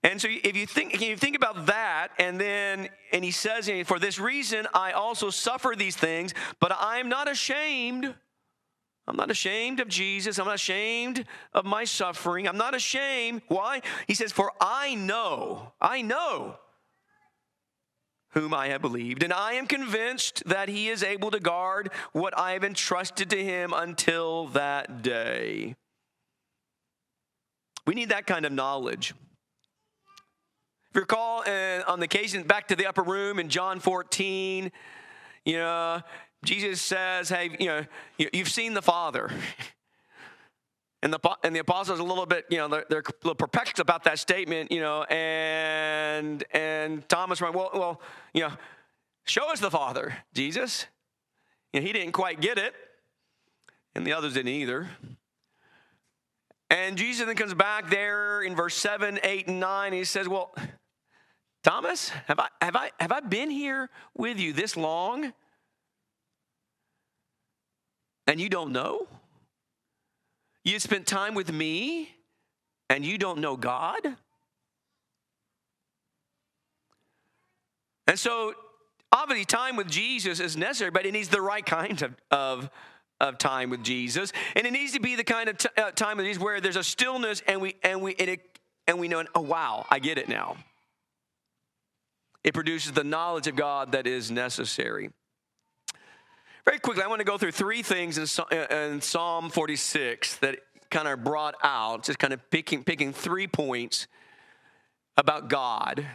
And 0.04 0.22
so 0.22 0.28
if 0.30 0.56
you 0.56 0.68
think 0.68 0.94
if 0.94 1.02
you 1.02 1.18
think 1.18 1.36
about 1.36 1.66
that 1.66 2.10
and 2.20 2.40
then 2.40 2.90
and 3.12 3.26
he 3.26 3.32
says 3.32 3.68
for 3.88 3.98
this 3.98 4.20
reason 4.20 4.68
I 4.76 4.92
also 4.92 5.32
suffer 5.32 5.74
these 5.76 5.96
things, 5.96 6.36
but 6.60 6.72
I 6.72 7.00
am 7.00 7.10
not 7.10 7.28
ashamed. 7.28 8.14
I'm 9.08 9.16
not 9.16 9.32
ashamed 9.32 9.80
of 9.80 9.88
Jesus. 9.88 10.38
I'm 10.38 10.46
not 10.46 10.54
ashamed 10.54 11.26
of 11.52 11.66
my 11.66 11.84
suffering. 11.84 12.48
I'm 12.48 12.58
not 12.58 12.76
ashamed. 12.76 13.42
Why? 13.48 13.82
He 14.06 14.14
says, 14.14 14.32
For 14.32 14.52
I 14.62 14.94
know, 14.94 15.74
I 15.82 16.04
know 16.04 16.60
whom 18.36 18.54
I 18.54 18.68
have 18.68 18.82
believed, 18.82 19.24
and 19.24 19.34
I 19.34 19.54
am 19.54 19.66
convinced 19.66 20.44
that 20.46 20.70
he 20.70 20.90
is 20.90 21.02
able 21.04 21.32
to 21.32 21.40
guard 21.40 21.90
what 22.12 22.38
I 22.38 22.52
have 22.52 22.64
entrusted 22.64 23.30
to 23.32 23.44
him 23.44 23.74
until 23.74 24.48
that 24.48 25.02
day. 25.02 25.76
We 27.88 27.96
need 27.96 28.10
that 28.10 28.28
kind 28.28 28.46
of 28.46 28.52
knowledge. 28.52 29.14
If 30.90 30.96
you 30.96 31.02
recall, 31.02 31.44
uh, 31.48 31.84
on 31.88 32.00
the 32.00 32.06
occasion 32.06 32.44
back 32.44 32.68
to 32.68 32.76
the 32.76 32.88
upper 32.88 33.04
room 33.04 33.40
in 33.40 33.48
John 33.50 33.80
14, 33.80 34.72
you 35.46 35.58
know, 35.58 36.02
Jesus 36.44 36.82
says, 36.82 37.30
Hey, 37.30 37.56
you 37.60 37.68
know, 37.68 37.86
you've 38.18 38.50
seen 38.50 38.74
the 38.74 38.82
Father. 38.82 39.32
And 41.06 41.14
the, 41.14 41.20
and 41.44 41.56
the 41.56 41.60
apostles 41.60 42.00
are 42.00 42.02
a 42.02 42.06
little 42.06 42.26
bit, 42.26 42.48
you 42.50 42.58
know, 42.58 42.68
they're, 42.68 42.86
they're 42.90 43.00
a 43.02 43.14
little 43.22 43.36
perplexed 43.36 43.78
about 43.78 44.06
that 44.06 44.18
statement, 44.18 44.72
you 44.72 44.80
know, 44.80 45.04
and 45.04 46.44
and 46.50 47.08
Thomas 47.08 47.40
went, 47.40 47.54
well, 47.54 47.70
well, 47.76 48.02
you 48.34 48.42
know, 48.42 48.52
show 49.24 49.52
us 49.52 49.60
the 49.60 49.70
Father, 49.70 50.18
Jesus. 50.34 50.88
You 51.72 51.80
know, 51.80 51.86
he 51.86 51.94
didn't 51.94 52.14
quite 52.14 52.42
get 52.42 52.58
it, 52.58 52.74
and 53.94 54.04
the 54.04 54.14
others 54.14 54.34
didn't 54.34 54.48
either. 54.54 54.90
And 56.72 56.98
Jesus 56.98 57.28
then 57.28 57.36
comes 57.36 57.54
back 57.54 57.92
there 57.92 58.42
in 58.42 58.56
verse 58.56 58.74
7, 58.74 59.20
8, 59.22 59.48
and 59.48 59.60
9. 59.60 59.86
And 59.86 59.94
he 59.94 60.06
says, 60.06 60.28
Well, 60.28 60.56
Thomas, 61.62 62.10
have 62.26 62.40
I, 62.40 62.48
have, 62.64 62.76
I, 62.76 62.90
have 63.00 63.12
I 63.12 63.20
been 63.20 63.52
here 63.52 63.92
with 64.18 64.40
you 64.40 64.54
this 64.54 64.76
long? 64.76 65.34
And 68.26 68.42
you 68.42 68.50
don't 68.50 68.72
know? 68.72 69.08
You 70.66 70.80
spent 70.80 71.06
time 71.06 71.36
with 71.36 71.54
me 71.54 72.10
and 72.90 73.06
you 73.06 73.20
don't 73.20 73.40
know 73.40 73.56
God? 73.56 74.02
And 78.08 78.20
so, 78.20 78.54
obviously, 79.12 79.46
time 79.46 79.76
with 79.76 79.90
Jesus 79.90 80.40
is 80.40 80.58
necessary, 80.58 80.92
but 80.92 81.06
it 81.06 81.12
needs 81.12 81.30
the 81.30 81.42
right 81.42 81.66
kind 81.66 82.02
of, 82.02 82.16
of, 82.32 82.70
of 83.22 83.38
time 83.38 83.70
with 83.70 83.84
Jesus. 83.84 84.32
And 84.56 84.66
it 84.66 84.72
needs 84.72 84.94
to 84.94 85.00
be 85.00 85.16
the 85.16 85.24
kind 85.24 85.50
of 85.50 85.58
t- 85.60 85.70
uh, 85.78 85.92
time 85.92 86.18
with 86.18 86.26
Jesus 86.26 86.42
where 86.42 86.60
there's 86.60 86.76
a 86.76 86.84
stillness 86.84 87.44
and 87.48 87.62
we, 87.62 87.76
and 87.84 88.02
we, 88.02 88.16
and, 88.16 88.30
it, 88.30 88.60
and 88.88 89.00
we 89.00 89.08
know, 89.08 89.24
oh, 89.36 89.42
wow, 89.42 89.86
I 89.90 90.00
get 90.00 90.18
it 90.18 90.28
now. 90.28 90.58
It 92.44 92.54
produces 92.54 92.92
the 92.92 93.04
knowledge 93.04 93.48
of 93.48 93.56
God 93.56 93.92
that 93.94 94.06
is 94.08 94.32
necessary. 94.32 95.12
Very 96.66 96.80
quickly, 96.80 97.04
I 97.04 97.08
want 97.08 97.20
to 97.20 97.26
go 97.26 97.38
through 97.38 97.52
three 97.52 97.84
things 97.84 98.18
in, 98.18 98.58
uh, 98.58 99.00
Psalm 99.00 99.52
46 99.52 100.38
that 100.38 100.60
kind 100.90 101.08
of 101.08 101.24
brought 101.24 101.54
out, 101.64 102.04
just 102.04 102.18
kind 102.18 102.34
of 102.34 102.50
picking, 102.50 102.84
picking 102.84 103.14
three 103.14 103.48
points 103.48 104.08
about 105.16 105.48
God, 105.48 106.08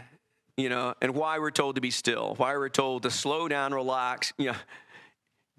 you 0.57 0.69
know, 0.69 0.95
and 1.01 1.15
why 1.15 1.39
we're 1.39 1.53
told 1.53 1.77
to 1.77 1.81
be 1.81 1.93
still, 1.93 2.35
why 2.37 2.57
we're 2.57 2.69
told 2.69 3.05
to 3.05 3.11
slow 3.11 3.47
down, 3.47 3.73
relax. 3.73 4.33
You 4.39 4.47
know, 4.47 4.57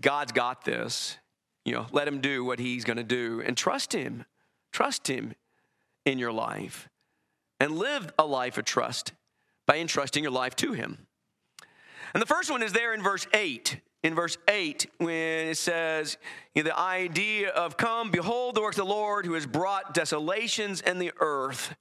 God's 0.02 0.34
got 0.34 0.66
this. 0.66 1.18
You 1.64 1.74
know, 1.74 1.86
let 1.94 2.08
him 2.08 2.20
do 2.20 2.44
what 2.44 2.60
he's 2.60 2.84
going 2.84 2.98
to 2.98 3.04
do 3.04 3.42
and 3.46 3.56
trust 3.56 3.94
him. 3.94 4.26
Trust 4.74 5.08
him 5.08 5.36
in 6.06 6.20
your 6.20 6.34
life 6.34 6.90
and 7.62 7.78
live 7.78 8.12
a 8.20 8.26
life 8.26 8.58
of 8.58 8.66
trust 8.66 9.14
by 9.68 9.78
entrusting 9.78 10.24
your 10.24 10.32
life 10.32 10.56
to 10.58 10.74
him. 10.74 11.08
And 12.14 12.22
the 12.22 12.28
first 12.28 12.52
one 12.52 12.62
is 12.62 12.74
there 12.74 12.94
in 12.94 13.02
verse 13.02 13.26
8 13.34 13.80
in 14.04 14.16
verse 14.16 14.38
8 14.48 14.88
when 14.98 15.48
it 15.50 15.58
says 15.58 16.18
you 16.56 16.64
know, 16.64 16.70
the 16.70 16.80
idea 16.80 17.50
of 17.50 17.78
come 17.78 18.12
behold 18.12 18.56
the 18.56 18.62
works 18.62 18.78
of 18.78 18.88
the 18.88 18.94
lord 18.94 19.26
who 19.26 19.34
has 19.34 19.46
brought 19.46 19.94
desolations 19.94 20.82
in 20.82 21.00
the 21.00 21.12
earth. 21.20 21.76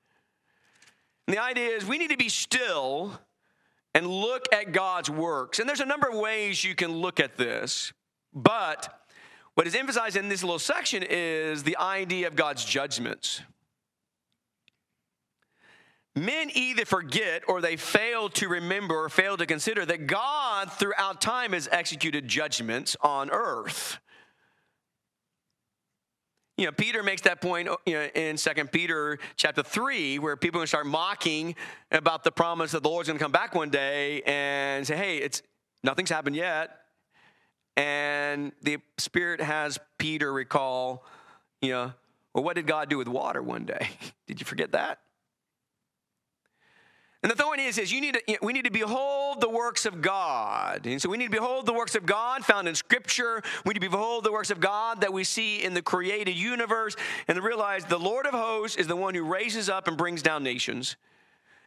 And 1.27 1.37
the 1.37 1.43
idea 1.43 1.69
is 1.69 1.87
we 1.87 1.99
need 1.99 2.11
to 2.11 2.17
be 2.17 2.29
still 2.29 3.19
and 3.95 4.07
look 4.07 4.47
at 4.53 4.73
god's 4.73 5.11
works. 5.11 5.59
And 5.59 5.69
there's 5.69 5.81
a 5.81 5.87
number 5.87 6.09
of 6.09 6.17
ways 6.17 6.63
you 6.63 6.75
can 6.75 6.93
look 6.93 7.21
at 7.21 7.37
this 7.37 7.93
but 8.33 9.01
what 9.55 9.67
is 9.67 9.75
emphasized 9.75 10.17
in 10.17 10.29
this 10.29 10.43
little 10.43 10.59
section 10.59 11.03
is 11.09 11.63
the 11.63 11.77
idea 11.77 12.27
of 12.27 12.37
god's 12.37 12.65
judgments 12.65 13.43
Men 16.17 16.51
either 16.55 16.85
forget 16.85 17.43
or 17.47 17.61
they 17.61 17.77
fail 17.77 18.29
to 18.31 18.49
remember 18.49 19.05
or 19.05 19.09
fail 19.09 19.37
to 19.37 19.47
consider 19.47 19.87
that 19.87 20.07
God 20.07 20.73
throughout 20.73 21.21
time 21.21 21.53
has 21.53 21.69
executed 21.71 22.27
judgments 22.27 22.97
on 23.01 23.31
earth. 23.31 23.99
You 26.57 26.67
know, 26.67 26.73
Peter 26.73 27.03
makes 27.03 27.23
that 27.23 27.41
point 27.41 27.69
uh, 27.69 27.77
you 27.87 27.95
know, 27.95 28.09
in 28.15 28.37
Second 28.37 28.71
Peter 28.71 29.19
chapter 29.37 29.63
3, 29.63 30.19
where 30.19 30.37
people 30.37 30.59
are 30.59 30.61
going 30.61 30.65
to 30.65 30.69
start 30.69 30.87
mocking 30.87 31.55
about 31.91 32.23
the 32.23 32.33
promise 32.33 32.73
that 32.73 32.83
the 32.83 32.89
Lord's 32.89 33.09
going 33.09 33.19
to 33.19 33.23
come 33.23 33.33
back 33.33 33.55
one 33.55 33.71
day 33.71 34.21
and 34.27 34.87
say, 34.87 34.97
hey, 34.97 35.19
it's 35.19 35.43
nothing's 35.83 36.11
happened 36.11 36.37
yet. 36.37 36.81
And 37.77 38.53
the 38.61 38.79
Spirit 38.99 39.41
has 39.41 39.79
Peter 39.97 40.31
recall, 40.31 41.07
you 41.63 41.71
know, 41.71 41.93
well, 42.35 42.45
what 42.45 42.57
did 42.57 42.67
God 42.67 42.91
do 42.91 42.99
with 42.99 43.09
water 43.09 43.43
one 43.43 43.65
day? 43.65 43.89
Did 44.27 44.39
you 44.39 44.45
forget 44.45 44.73
that? 44.73 45.01
And 47.23 47.31
the 47.31 47.37
point 47.37 47.61
is, 47.61 47.77
is 47.77 47.93
you 47.93 48.01
need 48.01 48.15
to, 48.15 48.23
you 48.27 48.35
know, 48.35 48.39
we 48.43 48.55
need 48.55 48.65
to 48.65 48.71
behold 48.71 49.43
the 49.43 49.49
works 49.51 49.85
of 49.85 50.01
God. 50.01 50.87
And 50.87 51.01
so 51.03 51.11
we 51.11 51.19
need 51.19 51.27
to 51.27 51.31
behold 51.31 51.67
the 51.67 51.73
works 51.75 51.95
of 51.95 52.07
God 52.07 52.45
found 52.45 52.67
in 52.67 52.75
Scripture. 52.75 53.43
We 53.67 53.75
need 53.75 53.81
to 53.81 53.91
behold 53.91 54.25
the 54.25 54.33
works 54.33 54.51
of 54.51 54.59
God 54.59 55.03
that 55.03 55.13
we 55.13 55.25
see 55.25 55.63
in 55.63 55.75
the 55.75 55.83
created 55.83 56.35
universe 56.35 56.97
and 57.29 57.39
realize 57.41 57.85
the 57.85 57.99
Lord 57.99 58.27
of 58.27 58.33
hosts 58.33 58.79
is 58.79 58.87
the 58.87 58.97
one 58.97 59.15
who 59.15 59.23
raises 59.25 59.69
up 59.69 59.87
and 59.87 59.99
brings 59.99 60.23
down 60.23 60.43
nations. 60.43 60.97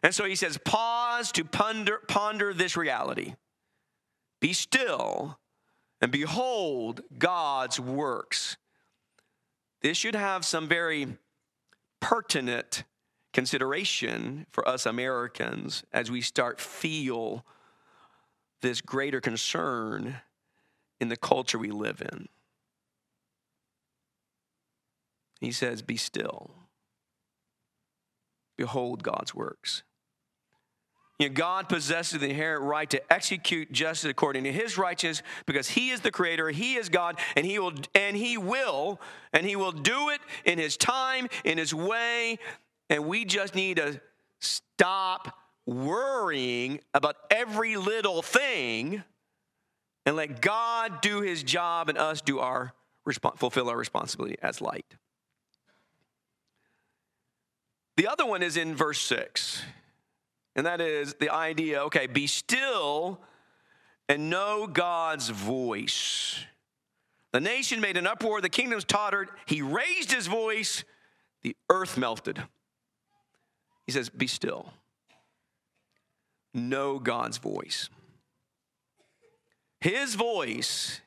And 0.02 0.12
so 0.12 0.24
he 0.24 0.34
says, 0.34 0.58
pause 0.64 1.30
to 1.32 1.44
ponder, 1.44 2.00
ponder 2.08 2.52
this 2.52 2.76
reality. 2.76 3.34
Be 4.40 4.52
still 4.52 5.38
and 6.00 6.10
behold 6.10 7.02
God's 7.16 7.78
works. 7.78 8.56
This 9.82 9.96
should 9.96 10.16
have 10.16 10.44
some 10.44 10.66
very 10.66 11.16
pertinent 12.00 12.82
consideration 13.34 14.46
for 14.50 14.66
us 14.66 14.86
Americans 14.86 15.82
as 15.92 16.10
we 16.10 16.22
start 16.22 16.60
feel 16.60 17.44
this 18.62 18.80
greater 18.80 19.20
concern 19.20 20.20
in 21.00 21.08
the 21.08 21.16
culture 21.16 21.58
we 21.58 21.70
live 21.70 22.00
in. 22.00 22.28
He 25.40 25.52
says, 25.52 25.82
Be 25.82 25.96
still. 25.96 26.52
Behold 28.56 29.02
God's 29.02 29.34
works. 29.34 29.82
You 31.18 31.28
know, 31.28 31.34
God 31.34 31.68
possesses 31.68 32.20
the 32.20 32.30
inherent 32.30 32.64
right 32.64 32.90
to 32.90 33.12
execute 33.12 33.70
justice 33.70 34.10
according 34.10 34.44
to 34.44 34.52
his 34.52 34.76
righteousness 34.76 35.22
because 35.46 35.68
he 35.68 35.90
is 35.90 36.00
the 36.00 36.10
creator, 36.10 36.50
he 36.50 36.74
is 36.74 36.88
God, 36.88 37.18
and 37.36 37.46
he 37.46 37.58
will 37.58 37.72
and 37.94 38.16
he 38.16 38.36
will 38.36 39.00
and 39.32 39.46
he 39.46 39.54
will 39.54 39.72
do 39.72 40.08
it 40.10 40.20
in 40.44 40.58
his 40.58 40.76
time, 40.76 41.28
in 41.44 41.58
his 41.58 41.72
way, 41.72 42.38
and 42.90 43.06
we 43.06 43.24
just 43.24 43.54
need 43.54 43.76
to 43.78 44.00
stop 44.40 45.36
worrying 45.66 46.80
about 46.92 47.16
every 47.30 47.76
little 47.76 48.22
thing 48.22 49.02
and 50.06 50.16
let 50.16 50.40
God 50.40 51.00
do 51.00 51.20
his 51.22 51.42
job 51.42 51.88
and 51.88 51.96
us 51.96 52.20
do 52.20 52.38
our 52.38 52.74
fulfill 53.36 53.68
our 53.68 53.76
responsibility 53.76 54.36
as 54.42 54.60
light. 54.62 54.96
The 57.96 58.08
other 58.08 58.26
one 58.26 58.42
is 58.42 58.56
in 58.56 58.74
verse 58.74 59.00
6. 59.00 59.62
And 60.56 60.66
that 60.66 60.80
is 60.80 61.14
the 61.14 61.30
idea, 61.30 61.82
okay, 61.84 62.06
be 62.06 62.26
still 62.26 63.20
and 64.08 64.30
know 64.30 64.66
God's 64.66 65.28
voice. 65.28 66.44
The 67.32 67.40
nation 67.40 67.80
made 67.80 67.96
an 67.96 68.06
uproar, 68.06 68.40
the 68.40 68.48
kingdoms 68.48 68.84
tottered. 68.84 69.28
He 69.46 69.62
raised 69.62 70.12
his 70.12 70.28
voice, 70.28 70.84
the 71.42 71.56
earth 71.68 71.98
melted. 71.98 72.42
He 73.86 73.92
says, 73.92 74.08
Be 74.08 74.26
still. 74.26 74.72
Know 76.52 76.98
God's 76.98 77.38
voice. 77.38 77.88
His 79.80 80.14
voice 80.14 81.00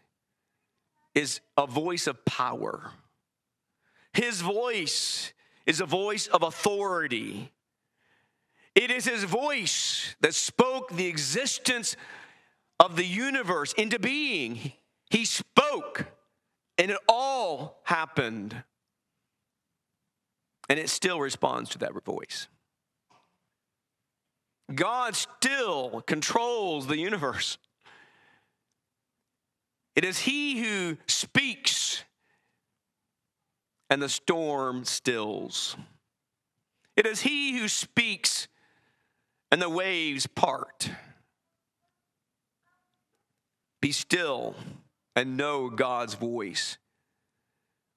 is 1.16 1.40
a 1.58 1.66
voice 1.66 2.06
of 2.06 2.24
power. 2.26 2.92
His 4.14 4.42
voice 4.42 5.34
is 5.66 5.82
a 5.82 5.86
voice 5.86 6.28
of 6.28 6.44
authority. 6.44 7.52
It 8.76 8.92
is 8.92 9.06
his 9.06 9.24
voice 9.24 10.16
that 10.22 10.36
spoke 10.36 10.92
the 10.92 11.08
existence 11.08 11.96
of 12.80 12.96
the 12.96 13.06
universe 13.06 13.74
into 13.74 13.98
being. 13.98 14.74
He 15.10 15.26
spoke, 15.26 16.06
and 16.78 16.92
it 16.92 16.98
all 17.10 17.82
happened. 17.84 18.64
And 20.70 20.78
it 20.78 20.90
still 20.90 21.20
responds 21.20 21.72
to 21.72 21.80
that 21.80 21.94
voice. 22.04 22.48
God 24.74 25.16
still 25.16 26.02
controls 26.06 26.88
the 26.88 26.98
universe. 26.98 27.58
It 29.96 30.04
is 30.04 30.20
He 30.20 30.62
who 30.62 30.98
speaks, 31.08 32.04
and 33.90 34.02
the 34.02 34.10
storm 34.10 34.84
stills. 34.86 35.76
It 36.96 37.06
is 37.06 37.22
He 37.22 37.58
who 37.58 37.68
speaks, 37.68 38.48
and 39.52 39.62
the 39.62 39.70
waves 39.70 40.28
part. 40.28 40.90
Be 43.82 43.92
still 43.92 44.56
and 45.16 45.38
know 45.38 45.70
God's 45.70 46.16
voice. 46.16 46.78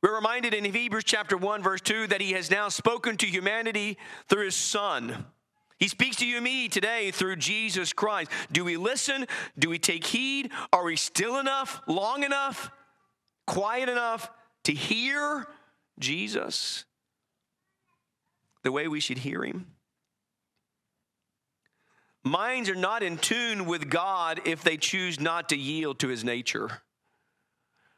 We're 0.03 0.15
reminded 0.15 0.55
in 0.55 0.65
Hebrews 0.65 1.05
chapter 1.05 1.37
1, 1.37 1.63
verse 1.63 1.81
2, 1.83 2.07
that 2.07 2.23
He 2.23 2.33
has 2.33 2.51
now 2.51 2.69
spoken 2.69 3.17
to 3.19 3.27
humanity 3.27 3.99
through 4.29 4.47
His 4.47 4.55
Son. 4.55 5.27
He 5.81 5.89
speaks 5.89 6.17
to 6.17 6.27
you 6.27 6.37
and 6.37 6.45
me 6.45 6.69
today 6.69 7.11
through 7.11 7.37
Jesus 7.37 7.95
Christ. 7.95 8.31
Do 8.53 8.65
we 8.65 8.77
listen? 8.77 9.27
Do 9.59 9.71
we 9.71 9.79
take 9.79 10.07
heed? 10.07 10.51
Are 10.75 10.85
we 10.85 10.95
still 10.95 11.39
enough, 11.39 11.81
long 11.87 12.23
enough, 12.23 12.71
quiet 13.47 13.89
enough 13.89 14.31
to 14.65 14.75
hear 14.75 15.47
Jesus 15.99 16.85
the 18.63 18.71
way 18.71 18.89
we 18.89 19.01
should 19.01 19.19
hear 19.19 19.43
him? 19.43 19.69
Minds 22.23 22.69
are 22.69 22.75
not 22.75 23.03
in 23.03 23.17
tune 23.17 23.65
with 23.65 23.89
God 23.89 24.43
if 24.45 24.63
they 24.63 24.77
choose 24.77 25.19
not 25.19 25.49
to 25.49 25.57
yield 25.57 25.99
to 26.01 26.09
his 26.09 26.23
nature. 26.23 26.83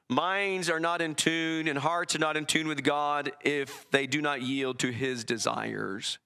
Minds 0.08 0.70
are 0.70 0.78
not 0.78 1.02
in 1.02 1.16
tune 1.16 1.66
and 1.66 1.76
hearts 1.76 2.14
are 2.14 2.20
not 2.20 2.36
in 2.36 2.46
tune 2.46 2.68
with 2.68 2.84
God 2.84 3.32
if 3.40 3.90
they 3.90 4.06
do 4.06 4.22
not 4.22 4.40
yield 4.40 4.78
to 4.80 4.92
his 4.92 5.24
desires. 5.24 6.20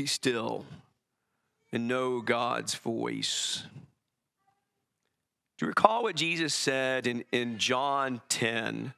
Be 0.00 0.06
still 0.06 0.64
and 1.72 1.86
know 1.86 2.22
God's 2.22 2.74
voice. 2.74 3.64
Do 5.58 5.66
you 5.66 5.68
recall 5.68 6.04
what 6.04 6.16
Jesus 6.16 6.54
said 6.54 7.06
in, 7.06 7.22
in 7.32 7.58
John 7.58 8.22
10, 8.30 8.94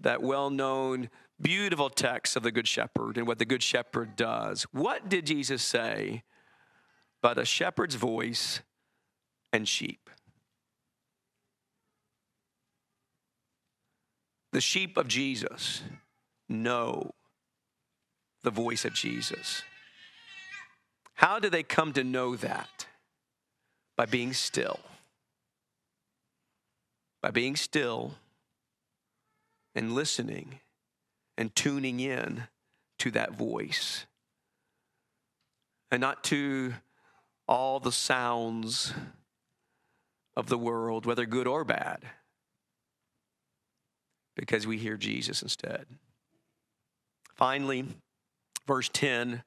that 0.00 0.20
well 0.20 0.50
known, 0.50 1.08
beautiful 1.40 1.88
text 1.88 2.36
of 2.36 2.42
the 2.42 2.52
Good 2.52 2.68
Shepherd 2.68 3.16
and 3.16 3.26
what 3.26 3.38
the 3.38 3.46
Good 3.46 3.62
Shepherd 3.62 4.14
does? 4.14 4.64
What 4.72 5.08
did 5.08 5.24
Jesus 5.24 5.62
say? 5.62 6.22
But 7.22 7.38
a 7.38 7.46
shepherd's 7.46 7.94
voice 7.94 8.60
and 9.54 9.66
sheep. 9.66 10.10
The 14.52 14.60
sheep 14.60 14.98
of 14.98 15.08
Jesus 15.08 15.80
know 16.46 17.14
the 18.42 18.50
voice 18.50 18.84
of 18.84 18.92
Jesus. 18.92 19.62
How 21.14 21.38
do 21.38 21.48
they 21.48 21.62
come 21.62 21.92
to 21.92 22.04
know 22.04 22.36
that? 22.36 22.86
By 23.96 24.06
being 24.06 24.32
still. 24.32 24.80
By 27.22 27.30
being 27.30 27.56
still 27.56 28.14
and 29.74 29.94
listening 29.94 30.60
and 31.36 31.54
tuning 31.54 32.00
in 32.00 32.44
to 32.98 33.10
that 33.12 33.32
voice. 33.32 34.06
And 35.90 36.00
not 36.00 36.24
to 36.24 36.74
all 37.46 37.80
the 37.80 37.92
sounds 37.92 38.92
of 40.36 40.48
the 40.48 40.58
world, 40.58 41.06
whether 41.06 41.26
good 41.26 41.46
or 41.46 41.64
bad, 41.64 42.02
because 44.34 44.66
we 44.66 44.78
hear 44.78 44.96
Jesus 44.96 45.42
instead. 45.42 45.86
Finally, 47.34 47.84
verse 48.66 48.88
10 48.92 49.42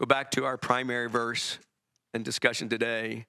Go 0.00 0.06
back 0.06 0.30
to 0.30 0.46
our 0.46 0.56
primary 0.56 1.10
verse 1.10 1.58
and 2.14 2.24
discussion 2.24 2.70
today. 2.70 3.26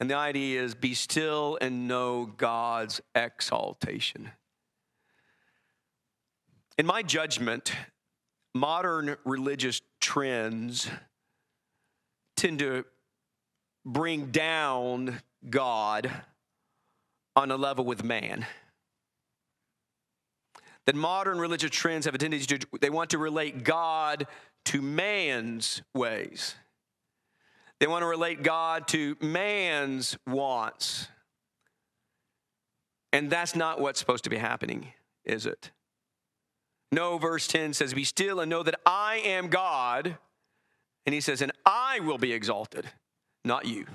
And 0.00 0.10
the 0.10 0.16
idea 0.16 0.60
is 0.60 0.74
be 0.74 0.92
still 0.92 1.56
and 1.60 1.86
know 1.86 2.26
God's 2.26 3.00
exaltation. 3.14 4.32
In 6.76 6.84
my 6.84 7.04
judgment, 7.04 7.72
modern 8.56 9.18
religious 9.24 9.82
trends 10.00 10.90
tend 12.36 12.58
to 12.58 12.84
bring 13.86 14.32
down 14.32 15.20
God 15.48 16.10
on 17.36 17.52
a 17.52 17.56
level 17.56 17.84
with 17.84 18.02
man. 18.02 18.46
That 20.86 20.96
modern 20.96 21.38
religious 21.38 21.70
trends 21.70 22.06
have 22.06 22.16
a 22.16 22.18
tendency 22.18 22.58
to, 22.58 22.66
they 22.80 22.90
want 22.90 23.10
to 23.10 23.18
relate 23.18 23.62
God 23.62 24.26
to 24.66 24.82
man's 24.82 25.82
ways. 25.94 26.54
They 27.78 27.86
want 27.86 28.02
to 28.02 28.06
relate 28.06 28.42
God 28.42 28.86
to 28.88 29.16
man's 29.20 30.18
wants. 30.26 31.08
And 33.12 33.30
that's 33.30 33.56
not 33.56 33.80
what's 33.80 33.98
supposed 33.98 34.24
to 34.24 34.30
be 34.30 34.36
happening, 34.36 34.92
is 35.24 35.46
it? 35.46 35.70
No, 36.92 37.18
verse 37.18 37.46
10 37.46 37.72
says, 37.72 37.94
Be 37.94 38.04
still 38.04 38.40
and 38.40 38.50
know 38.50 38.62
that 38.62 38.80
I 38.84 39.16
am 39.24 39.48
God. 39.48 40.18
And 41.06 41.14
he 41.14 41.20
says, 41.20 41.40
And 41.40 41.52
I 41.64 42.00
will 42.00 42.18
be 42.18 42.32
exalted, 42.32 42.86
not 43.44 43.64
you. 43.64 43.86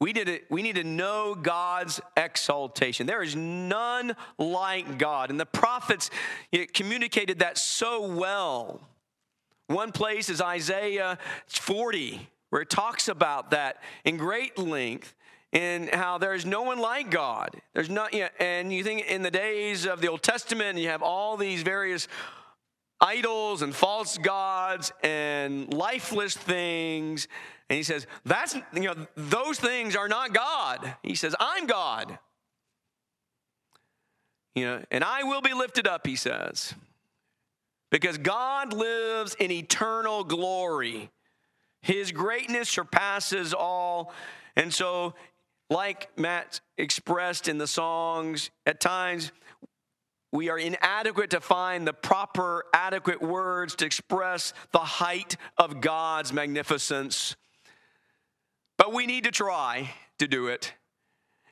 We 0.00 0.12
need, 0.12 0.26
to, 0.26 0.40
we 0.50 0.62
need 0.62 0.74
to 0.74 0.84
know 0.84 1.34
God's 1.34 2.00
exaltation. 2.16 3.06
There 3.06 3.22
is 3.22 3.36
none 3.36 4.16
like 4.38 4.98
God. 4.98 5.30
And 5.30 5.38
the 5.38 5.46
prophets 5.46 6.10
communicated 6.74 7.38
that 7.38 7.58
so 7.58 8.06
well. 8.06 8.80
One 9.68 9.92
place 9.92 10.28
is 10.28 10.40
Isaiah 10.40 11.18
40, 11.46 12.28
where 12.50 12.62
it 12.62 12.70
talks 12.70 13.08
about 13.08 13.52
that 13.52 13.82
in 14.04 14.16
great 14.16 14.58
length 14.58 15.14
and 15.52 15.88
how 15.88 16.18
there 16.18 16.34
is 16.34 16.44
no 16.44 16.62
one 16.62 16.80
like 16.80 17.10
God. 17.10 17.50
There's 17.72 17.88
not, 17.88 18.12
you 18.12 18.20
know, 18.20 18.28
and 18.40 18.72
you 18.72 18.82
think 18.82 19.06
in 19.06 19.22
the 19.22 19.30
days 19.30 19.86
of 19.86 20.00
the 20.00 20.08
Old 20.08 20.22
Testament, 20.22 20.78
you 20.78 20.88
have 20.88 21.02
all 21.02 21.36
these 21.36 21.62
various 21.62 22.08
idols 23.00 23.62
and 23.62 23.74
false 23.74 24.18
gods 24.18 24.92
and 25.02 25.72
lifeless 25.72 26.36
things 26.36 27.28
and 27.70 27.76
he 27.76 27.82
says, 27.82 28.06
that's, 28.24 28.54
you 28.74 28.82
know, 28.82 29.06
those 29.16 29.58
things 29.58 29.96
are 29.96 30.08
not 30.08 30.34
God. 30.34 30.94
He 31.02 31.14
says, 31.14 31.34
I'm 31.40 31.66
God. 31.66 32.18
You 34.54 34.66
know, 34.66 34.82
and 34.90 35.02
I 35.02 35.24
will 35.24 35.40
be 35.40 35.54
lifted 35.54 35.86
up, 35.86 36.06
he 36.06 36.16
says. 36.16 36.74
Because 37.90 38.18
God 38.18 38.72
lives 38.72 39.34
in 39.34 39.50
eternal 39.50 40.24
glory. 40.24 41.10
His 41.80 42.12
greatness 42.12 42.68
surpasses 42.68 43.54
all. 43.54 44.12
And 44.56 44.72
so, 44.72 45.14
like 45.70 46.16
Matt 46.18 46.60
expressed 46.76 47.48
in 47.48 47.58
the 47.58 47.66
songs, 47.66 48.50
at 48.66 48.80
times 48.80 49.32
we 50.32 50.50
are 50.50 50.58
inadequate 50.58 51.30
to 51.30 51.40
find 51.40 51.86
the 51.86 51.92
proper, 51.92 52.64
adequate 52.74 53.22
words 53.22 53.74
to 53.76 53.86
express 53.86 54.52
the 54.72 54.80
height 54.80 55.36
of 55.56 55.80
God's 55.80 56.32
magnificence. 56.32 57.36
But 58.76 58.92
we 58.92 59.06
need 59.06 59.24
to 59.24 59.30
try 59.30 59.90
to 60.18 60.26
do 60.26 60.48
it. 60.48 60.74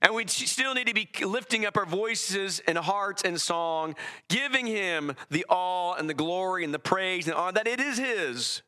And 0.01 0.14
we 0.14 0.27
still 0.27 0.75
need 0.75 0.89
to 0.89 0.95
be 0.95 1.09
lifting 1.25 1.64
up 1.64 1.77
our 1.77 1.87
voices 1.87 2.61
and 2.66 2.77
hearts 2.77 3.23
and 3.23 3.41
song, 3.41 3.95
giving 4.29 4.66
him 4.66 5.14
the 5.31 5.47
awe 5.49 5.95
and 5.95 6.11
the 6.11 6.14
glory 6.14 6.64
and 6.64 6.75
the 6.75 6.81
praise 6.81 7.29
and 7.29 7.37
honor 7.37 7.53
that 7.53 7.68
it 7.68 7.79
is 7.79 7.99
his. 7.99 8.62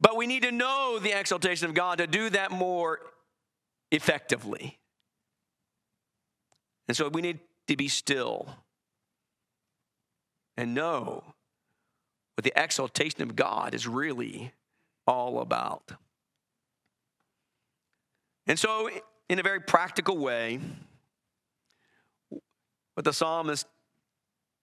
But 0.00 0.16
we 0.16 0.28
need 0.28 0.44
to 0.44 0.52
know 0.52 1.00
the 1.00 1.18
exaltation 1.18 1.68
of 1.68 1.74
God 1.74 1.98
to 1.98 2.06
do 2.06 2.30
that 2.30 2.52
more 2.52 3.00
effectively. 3.90 4.78
And 6.86 6.96
so 6.96 7.08
we 7.08 7.22
need 7.22 7.40
to 7.68 7.76
be 7.76 7.88
still 7.88 8.48
and 10.56 10.74
know 10.74 11.24
what 12.36 12.44
the 12.44 12.52
exaltation 12.56 13.22
of 13.22 13.34
God 13.34 13.74
is 13.74 13.88
really 13.88 14.52
all 15.06 15.40
about. 15.40 15.92
And 18.46 18.58
so, 18.58 18.90
in 19.28 19.38
a 19.38 19.42
very 19.42 19.60
practical 19.60 20.18
way, 20.18 20.60
what 22.94 23.04
the 23.04 23.12
psalmist 23.12 23.66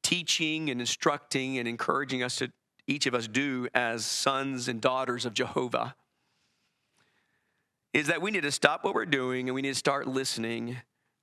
teaching 0.03 0.69
and 0.69 0.80
instructing 0.80 1.57
and 1.57 1.67
encouraging 1.67 2.23
us 2.23 2.38
to 2.38 2.51
each 2.88 3.05
of 3.05 3.13
us 3.13 3.27
do 3.27 3.67
as 3.73 4.05
sons 4.05 4.67
and 4.67 4.82
daughters 4.82 5.25
of 5.25 5.34
Jehovah 5.34 5.95
is 7.93 8.07
that 8.07 8.21
we 8.21 8.32
need 8.32 8.43
to 8.43 8.51
stop 8.51 8.84
what 8.84 8.93
we're 8.93 9.05
doing 9.05 9.47
and 9.47 9.55
we 9.55 9.61
need 9.61 9.69
to 9.69 9.75
start 9.75 10.07
listening 10.07 10.77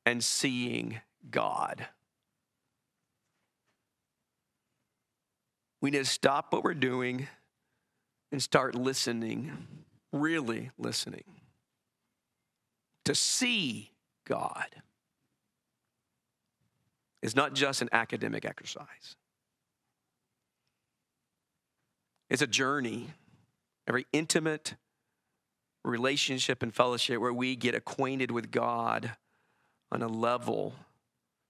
and 0.05 0.23
seeing 0.23 1.01
God. 1.31 1.87
We 5.81 5.91
need 5.91 5.99
to 5.99 6.05
stop 6.05 6.53
what 6.53 6.65
we're 6.65 6.75
doing 6.75 7.29
and 8.33 8.43
start 8.43 8.75
listening, 8.75 9.53
really 10.13 10.71
listening 10.79 11.36
to 13.07 13.15
see 13.15 13.93
God 14.27 14.67
is 17.23 17.35
not 17.35 17.55
just 17.55 17.81
an 17.83 17.89
academic 17.93 18.45
exercise. 18.45 19.17
It's 22.29 22.43
a 22.43 22.47
journey, 22.47 23.09
a 23.87 23.93
very 23.93 24.07
intimate 24.13 24.75
relationship 25.85 26.63
and 26.63 26.75
fellowship 26.75 27.21
where 27.21 27.33
we 27.33 27.57
get 27.57 27.75
acquainted 27.75 28.31
with 28.31 28.51
God 28.51 29.13
on 29.93 30.03
a 30.03 30.09
level 30.09 30.75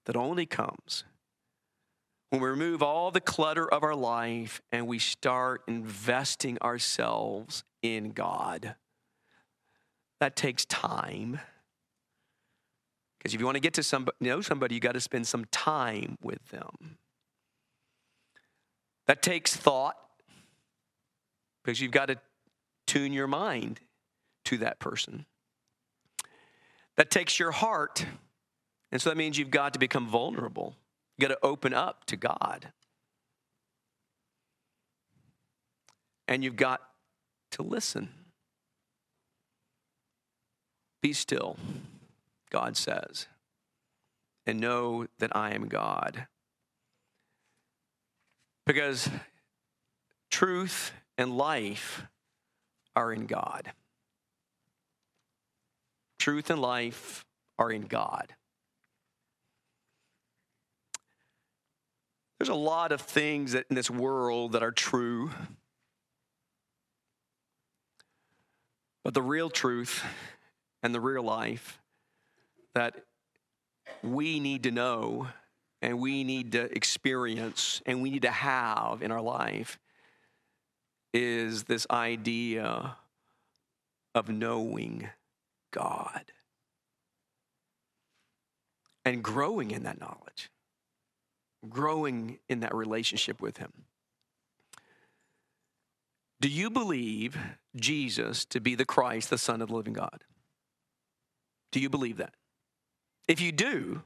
that 0.05 0.17
only 0.17 0.47
comes 0.47 1.05
when 2.31 2.43
we 2.43 2.49
remove 2.49 2.83
all 2.83 3.11
the 3.11 3.21
clutter 3.21 3.67
of 3.73 3.83
our 3.83 3.95
life 3.95 4.61
and 4.71 4.87
we 4.87 4.99
start 4.99 5.63
investing 5.67 6.59
ourselves 6.59 7.65
in 7.83 8.11
God. 8.11 8.75
That 10.21 10.37
takes 10.37 10.65
time. 10.65 11.41
Because 13.19 13.35
if 13.35 13.41
you 13.41 13.47
want 13.47 13.57
to 13.57 13.61
get 13.61 13.75
to 13.75 13.83
somebody, 13.83 14.17
know 14.21 14.41
somebody, 14.41 14.75
you 14.75 14.81
got 14.81 14.93
to 14.93 15.01
spend 15.01 15.27
some 15.27 15.47
time 15.47 16.17
with 16.23 16.45
them. 16.51 16.99
That 19.07 19.23
takes 19.23 19.55
thought. 19.57 19.97
because 21.63 21.81
you've 21.81 21.91
got 21.91 22.07
to 22.07 22.17
tune 22.87 23.13
your 23.13 23.27
mind 23.27 23.81
to 24.45 24.59
that 24.59 24.79
person. 24.79 25.27
That 26.97 27.11
takes 27.11 27.39
your 27.41 27.51
heart. 27.51 28.07
And 28.93 29.03
so 29.03 29.11
that 29.11 29.17
means 29.17 29.37
you've 29.37 29.51
got 29.51 29.73
to 29.73 29.79
become 29.81 30.07
vulnerable. 30.07 30.77
You 31.19 31.27
got 31.27 31.35
to 31.35 31.45
open 31.45 31.75
up 31.75 32.05
to 32.07 32.17
God. 32.17 32.69
And 36.29 36.45
you've 36.45 36.57
got 36.57 36.81
to 37.53 37.63
listen. 37.63 38.11
Be 41.07 41.13
still, 41.13 41.57
God 42.51 42.77
says, 42.77 43.29
and 44.45 44.59
know 44.59 45.07
that 45.21 45.37
I 45.37 45.55
am 45.55 45.69
God. 45.69 46.27
Because 48.67 49.09
truth 50.33 50.91
and 51.17 51.37
life 51.39 52.03
are 52.97 53.13
in 53.13 53.27
God. 53.27 53.71
Truth 56.19 56.51
and 56.51 56.61
life 56.61 57.25
are 57.57 57.71
in 57.71 57.83
God. 57.83 58.35
There's 62.41 62.49
a 62.49 62.55
lot 62.55 62.91
of 62.91 63.01
things 63.01 63.53
that 63.53 63.67
in 63.71 63.77
this 63.77 63.93
world 63.93 64.55
that 64.55 64.65
are 64.65 64.73
true. 64.73 65.31
But 69.05 69.15
the 69.15 69.23
real 69.23 69.51
truth 69.51 70.05
and 70.83 70.95
the 70.95 71.01
real 71.01 71.23
life 71.23 71.79
that 72.75 72.95
we 74.03 74.41
need 74.41 74.63
to 74.65 74.71
know 74.71 75.29
and 75.83 75.99
we 75.99 76.25
need 76.25 76.53
to 76.53 76.63
experience 76.75 77.83
and 77.87 78.03
we 78.03 78.11
need 78.11 78.23
to 78.23 78.31
have 78.31 79.03
in 79.03 79.11
our 79.11 79.21
life 79.21 79.79
is 81.13 81.65
this 81.65 81.87
idea 81.91 82.97
of 84.15 84.29
knowing 84.29 85.09
God 85.73 86.33
and 89.05 89.23
growing 89.23 89.71
in 89.71 89.85
that 89.85 90.01
knowledge, 90.01 90.51
growing 91.69 92.39
in 92.49 92.61
that 92.61 92.75
relationship 92.75 93.41
with 93.41 93.59
Him. 93.59 93.73
Do 96.41 96.49
you 96.49 96.71
believe 96.71 97.39
Jesus 97.77 98.45
to 98.47 98.61
be 98.61 98.75
the 98.75 98.85
Christ, 98.85 99.31
the 99.31 99.39
Son 99.39 99.63
of 99.63 99.69
the 99.69 99.75
living 99.75 99.95
God? 99.95 100.25
Do 101.77 101.83
you 101.83 101.91
believe 101.91 102.17
that? 102.17 102.33
If 103.29 103.39
you 103.43 103.53
do, 103.53 104.01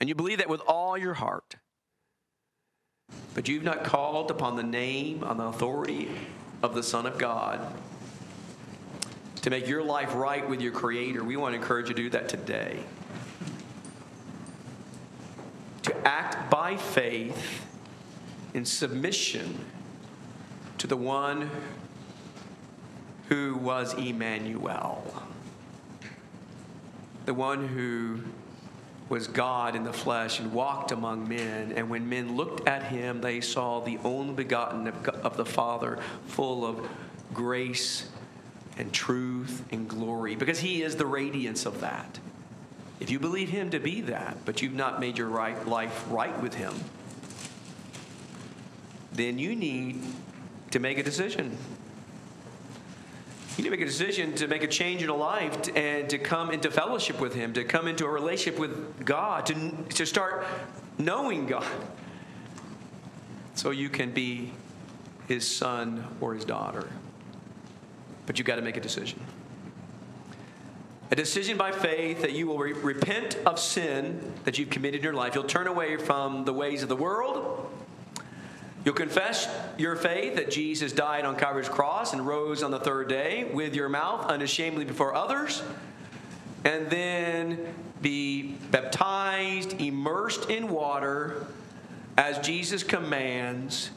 and 0.00 0.08
you 0.08 0.16
believe 0.16 0.38
that 0.38 0.48
with 0.48 0.60
all 0.66 0.98
your 0.98 1.14
heart, 1.14 1.54
but 3.34 3.46
you've 3.46 3.62
not 3.62 3.84
called 3.84 4.32
upon 4.32 4.56
the 4.56 4.64
name, 4.64 5.22
on 5.22 5.36
the 5.36 5.44
authority 5.44 6.08
of 6.60 6.74
the 6.74 6.82
Son 6.82 7.06
of 7.06 7.16
God 7.16 7.72
to 9.42 9.48
make 9.48 9.68
your 9.68 9.84
life 9.84 10.12
right 10.16 10.48
with 10.48 10.60
your 10.60 10.72
Creator, 10.72 11.22
we 11.22 11.36
want 11.36 11.52
to 11.52 11.60
encourage 11.60 11.88
you 11.88 11.94
to 11.94 12.02
do 12.02 12.10
that 12.10 12.28
today. 12.28 12.80
To 15.82 15.96
act 16.04 16.50
by 16.50 16.76
faith 16.76 17.64
in 18.54 18.64
submission 18.64 19.64
to 20.78 20.88
the 20.88 20.96
one 20.96 21.48
who 23.28 23.54
was 23.54 23.94
Emmanuel, 23.94 25.28
the 27.26 27.34
one 27.34 27.68
who 27.68 28.20
was 29.08 29.26
God 29.26 29.76
in 29.76 29.84
the 29.84 29.92
flesh 29.92 30.40
and 30.40 30.52
walked 30.52 30.90
among 30.90 31.28
men. 31.28 31.72
And 31.72 31.90
when 31.90 32.08
men 32.08 32.36
looked 32.36 32.66
at 32.66 32.84
him, 32.84 33.20
they 33.20 33.40
saw 33.40 33.80
the 33.80 33.98
only 34.04 34.34
begotten 34.34 34.86
of, 34.86 35.36
the 35.36 35.44
Father, 35.44 35.98
full 36.26 36.64
of 36.64 36.88
grace 37.32 38.08
and 38.78 38.92
truth 38.92 39.64
and 39.70 39.88
glory, 39.88 40.34
because 40.34 40.58
he 40.60 40.82
is 40.82 40.96
the 40.96 41.06
radiance 41.06 41.66
of 41.66 41.80
that. 41.80 42.18
If 42.98 43.10
you 43.10 43.18
believe 43.18 43.50
him 43.50 43.70
to 43.70 43.78
be 43.78 44.00
that, 44.02 44.38
but 44.44 44.62
you've 44.62 44.74
not 44.74 45.00
made 45.00 45.18
your 45.18 45.28
right, 45.28 45.66
life 45.66 46.04
right 46.08 46.40
with 46.42 46.54
him, 46.54 46.74
then 49.12 49.38
you 49.38 49.54
need 49.54 50.02
to 50.70 50.78
make 50.78 50.98
a 50.98 51.02
decision. 51.02 51.56
You 53.56 53.62
need 53.62 53.70
to 53.70 53.76
make 53.76 53.82
a 53.82 53.84
decision 53.84 54.34
to 54.34 54.48
make 54.48 54.64
a 54.64 54.68
change 54.68 55.00
in 55.00 55.06
your 55.06 55.16
life 55.16 55.56
and 55.76 56.10
to 56.10 56.18
come 56.18 56.50
into 56.50 56.72
fellowship 56.72 57.20
with 57.20 57.34
Him, 57.34 57.52
to 57.52 57.62
come 57.62 57.86
into 57.86 58.04
a 58.04 58.08
relationship 58.08 58.58
with 58.58 59.04
God, 59.04 59.46
to, 59.46 59.70
to 59.90 60.04
start 60.04 60.44
knowing 60.98 61.46
God. 61.46 61.66
So 63.54 63.70
you 63.70 63.88
can 63.88 64.10
be 64.10 64.50
His 65.28 65.46
son 65.46 66.04
or 66.20 66.34
His 66.34 66.44
daughter. 66.44 66.88
But 68.26 68.38
you've 68.38 68.46
got 68.46 68.56
to 68.56 68.62
make 68.62 68.76
a 68.76 68.80
decision. 68.80 69.20
A 71.12 71.16
decision 71.16 71.56
by 71.56 71.70
faith 71.70 72.22
that 72.22 72.32
you 72.32 72.48
will 72.48 72.58
re- 72.58 72.72
repent 72.72 73.36
of 73.46 73.60
sin 73.60 74.32
that 74.44 74.58
you've 74.58 74.70
committed 74.70 74.98
in 74.98 75.04
your 75.04 75.14
life. 75.14 75.36
You'll 75.36 75.44
turn 75.44 75.68
away 75.68 75.96
from 75.96 76.44
the 76.44 76.52
ways 76.52 76.82
of 76.82 76.88
the 76.88 76.96
world 76.96 77.70
You'll 78.84 78.94
confess 78.94 79.48
your 79.78 79.96
faith 79.96 80.36
that 80.36 80.50
Jesus 80.50 80.92
died 80.92 81.24
on 81.24 81.36
Calvary's 81.36 81.70
cross 81.70 82.12
and 82.12 82.26
rose 82.26 82.62
on 82.62 82.70
the 82.70 82.78
third 82.78 83.08
day 83.08 83.44
with 83.44 83.74
your 83.74 83.88
mouth 83.88 84.26
unashamedly 84.26 84.84
before 84.84 85.14
others, 85.14 85.62
and 86.64 86.90
then 86.90 87.74
be 88.02 88.42
baptized, 88.70 89.80
immersed 89.80 90.50
in 90.50 90.68
water 90.68 91.46
as 92.18 92.38
Jesus 92.46 92.82
commands 92.82 93.90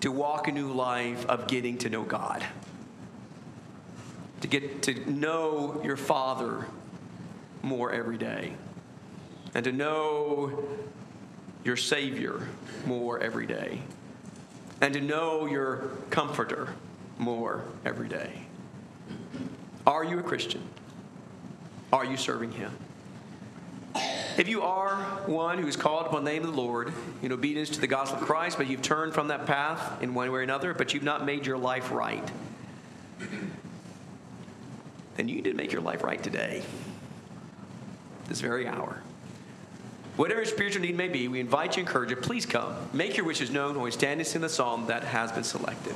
to 0.00 0.12
walk 0.12 0.46
a 0.46 0.52
new 0.52 0.72
life 0.72 1.26
of 1.26 1.48
getting 1.48 1.76
to 1.78 1.90
know 1.90 2.04
God. 2.04 2.46
To 4.42 4.48
get 4.48 4.82
to 4.82 5.10
know 5.10 5.80
your 5.84 5.96
Father 5.96 6.66
more 7.62 7.92
every 7.92 8.18
day. 8.18 8.52
And 9.54 9.64
to 9.64 9.72
know 9.72 10.64
your 11.64 11.76
Savior 11.76 12.48
more 12.86 13.20
every 13.20 13.46
day 13.46 13.82
and 14.82 14.92
to 14.94 15.00
know 15.00 15.46
your 15.46 15.88
comforter 16.10 16.74
more 17.16 17.64
every 17.86 18.08
day. 18.08 18.32
Are 19.86 20.04
you 20.04 20.18
a 20.18 20.22
Christian? 20.22 20.60
Are 21.92 22.04
you 22.04 22.16
serving 22.16 22.50
Him? 22.52 22.72
If 24.36 24.48
you 24.48 24.62
are 24.62 24.96
one 25.26 25.58
who 25.58 25.68
is 25.68 25.76
called 25.76 26.06
upon 26.06 26.24
the 26.24 26.32
name 26.32 26.42
of 26.42 26.54
the 26.54 26.60
Lord 26.60 26.92
in 27.22 27.32
obedience 27.32 27.70
to 27.70 27.80
the 27.80 27.86
gospel 27.86 28.18
of 28.18 28.24
Christ, 28.24 28.56
but 28.58 28.66
you've 28.66 28.82
turned 28.82 29.14
from 29.14 29.28
that 29.28 29.46
path 29.46 30.02
in 30.02 30.14
one 30.14 30.32
way 30.32 30.38
or 30.38 30.42
another, 30.42 30.74
but 30.74 30.92
you've 30.94 31.02
not 31.02 31.24
made 31.24 31.46
your 31.46 31.58
life 31.58 31.92
right, 31.92 32.28
then 35.16 35.28
you 35.28 35.36
need 35.36 35.44
to 35.44 35.54
make 35.54 35.70
your 35.70 35.82
life 35.82 36.02
right 36.02 36.22
today, 36.22 36.62
this 38.26 38.40
very 38.40 38.66
hour. 38.66 39.02
Whatever 40.16 40.40
your 40.40 40.46
spiritual 40.46 40.82
need 40.82 40.96
may 40.96 41.08
be, 41.08 41.26
we 41.26 41.40
invite 41.40 41.76
you, 41.76 41.80
encourage 41.80 42.10
you, 42.10 42.16
please 42.16 42.44
come. 42.44 42.76
Make 42.92 43.16
your 43.16 43.24
wishes 43.24 43.50
known 43.50 43.74
when 43.74 43.84
we 43.84 43.90
stand 43.90 44.20
and 44.20 44.26
sing 44.26 44.42
the 44.42 44.48
psalm 44.48 44.86
that 44.86 45.04
has 45.04 45.32
been 45.32 45.44
selected. 45.44 45.94